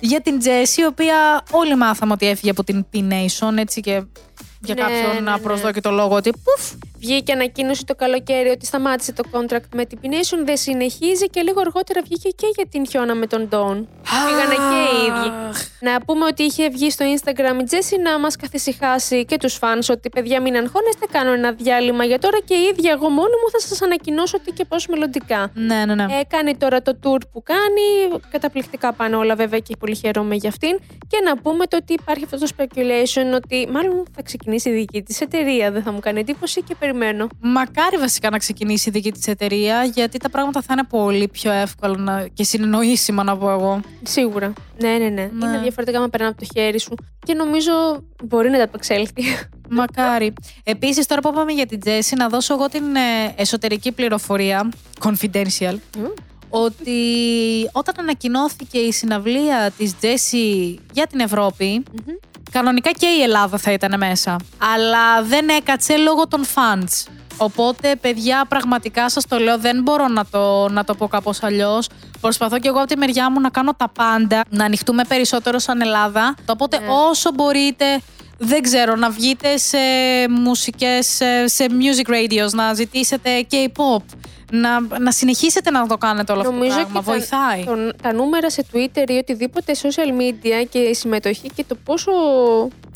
[0.00, 4.02] Για την Jessie, η οποία όλοι μάθαμε ότι έφυγε από την P-Nation, έτσι και
[4.64, 5.32] για Ναι, κάποιον ναι, ναι.
[5.32, 6.72] απροσδόκητο λόγο ότι πουφ,
[7.04, 11.60] Βγήκε ανακοίνωση το καλοκαίρι ότι σταμάτησε το contract με την Pination, δεν συνεχίζει και λίγο
[11.60, 13.76] αργότερα βγήκε και για την Χιώνα με τον Don.
[14.26, 15.30] Πήγανε και οι ίδιοι.
[15.80, 19.86] Να πούμε ότι είχε βγει στο Instagram η Τζέσι να μας καθησυχάσει και τους fans
[19.90, 23.50] ότι παιδιά μην αγχώνεστε, κάνω ένα διάλειμμα για τώρα και η ίδια εγώ μόνη μου
[23.52, 25.50] θα σας ανακοινώσω τι και πώς μελλοντικά.
[25.54, 26.02] Ναι, ναι, ναι.
[26.02, 28.20] Ε, κάνει τώρα το tour που κάνει.
[28.30, 30.78] Καταπληκτικά πάνε όλα βέβαια και πολύ χαίρομαι για αυτήν.
[31.08, 35.02] Και να πούμε το ότι υπάρχει αυτό το speculation ότι μάλλον θα ξεκινήσει η δική
[35.02, 35.70] της εταιρεία.
[35.70, 37.26] Δεν θα μου κάνει εντύπωση και περιμένω.
[37.40, 41.52] Μακάρι βασικά να ξεκινήσει η δική της εταιρεία, γιατί τα πράγματα θα είναι πολύ πιο
[41.52, 42.26] εύκολα να...
[42.32, 43.80] και συνεννοήσιμα, να πω εγώ.
[44.02, 44.52] Σίγουρα.
[44.80, 45.30] Ναι, ναι, ναι.
[45.32, 45.46] Ναι.
[45.46, 46.94] Είναι διαφορετικά να περνά από το χέρι σου.
[47.26, 47.72] Και νομίζω
[48.24, 49.22] μπορεί να τα απεξέλθει.
[49.68, 50.32] Μακάρι.
[50.64, 55.76] Επίσης, τώρα που είπαμε για την Τζέσι, να δώσω εγώ την ε, εσωτερική πληροφορία, confidential,
[56.48, 57.00] ότι
[57.72, 61.82] όταν ανακοινώθηκε η συναυλία της Τζέσι για την Ευρωπη
[62.54, 64.36] κανονικά και η Ελλάδα θα ήταν μέσα.
[64.74, 67.10] Αλλά δεν έκατσε λόγω των fans.
[67.36, 71.88] Οπότε, παιδιά, πραγματικά σας το λέω, δεν μπορώ να το, να το πω κάπως αλλιώς.
[72.20, 75.80] Προσπαθώ και εγώ από τη μεριά μου να κάνω τα πάντα, να ανοιχτούμε περισσότερο σαν
[75.80, 76.34] Ελλάδα.
[76.46, 76.86] Οπότε, Ναι.
[77.10, 78.00] όσο μπορείτε,
[78.38, 79.76] δεν ξέρω, να βγείτε σε
[80.30, 84.02] μουσικές, σε, σε music radios, να ζητήσετε K-pop,
[84.52, 86.98] να, να συνεχίσετε να το κάνετε όλο αυτό το Νομίζω πράγμα.
[87.00, 87.64] και τα- Βοηθάει.
[87.64, 92.10] τον- τα νούμερα σε Twitter ή οτιδήποτε social media και η συμμετοχή και το πόσο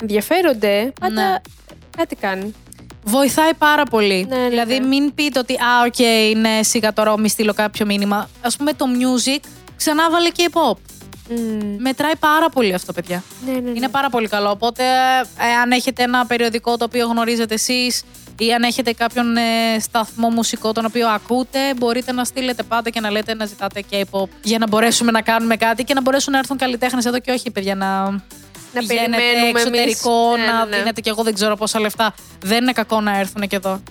[0.01, 1.35] ενδιαφέρονται, πάντα Ναι.
[1.97, 2.53] κάτι κάνει.
[3.03, 4.25] Βοηθάει πάρα πολύ.
[4.29, 4.87] Ναι, ναι, δηλαδή, ναι.
[4.87, 5.99] μην πείτε ότι, Α, οκ,
[6.39, 8.29] ναι, σιγά τώρα μη στείλω κάποιο μήνυμα.
[8.41, 9.39] Ας πούμε, το music
[9.77, 10.77] ξανά βάλε K-pop.
[11.29, 11.75] Μμμ.
[11.77, 13.23] Μετράει πάρα πολύ αυτό, παιδιά.
[13.45, 13.69] Ναι, ναι, ναι.
[13.69, 14.49] Είναι πάρα πολύ καλό.
[14.49, 14.83] Οπότε,
[15.39, 18.03] ε, αν έχετε ένα περιοδικό το οποίο γνωρίζετε εσείς
[18.37, 22.99] ή αν έχετε κάποιον ε, σταθμό μουσικό τον οποίο ακούτε, μπορείτε να στείλετε πάντα και
[22.99, 26.39] να λέτε να ζητάτε K-pop για να μπορέσουμε να κάνουμε κάτι και να μπορέσουν να
[26.39, 28.09] έρθουν καλλιτέχνες εδώ και όχι, παιδιά, να.
[28.73, 30.45] Να πηγαίνετε περιμένουμε εξωτερικό, εμείς.
[30.45, 30.77] Ναι, να ναι, ναι.
[30.77, 32.13] δίνετε και εγώ δεν ξέρω πόσα λεφτά.
[32.41, 33.81] Δεν είναι κακό να έρθουν και εδώ.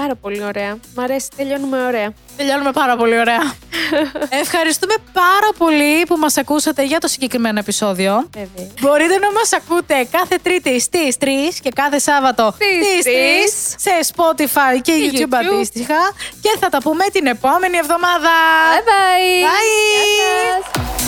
[0.00, 0.78] Πάρα πολύ ωραία.
[0.94, 2.12] Μ' αρέσει, τελειώνουμε ωραία.
[2.36, 3.54] Τελειώνουμε πάρα πολύ ωραία.
[4.42, 8.28] Ευχαριστούμε πάρα πολύ που μας ακούσατε για το συγκεκριμένο επεισόδιο.
[8.34, 8.70] Βέβαια.
[8.80, 11.26] Μπορείτε να μας ακούτε κάθε Τρίτη στις 3
[11.62, 15.36] και κάθε Σάββατο Στις στις 3 σε Spotify και Και YouTube, YouTube.
[15.54, 16.12] αντίστοιχα.
[16.40, 18.30] Και θα τα πούμε την επόμενη εβδομάδα.
[18.76, 19.46] Bye bye!
[21.02, 21.05] Bye!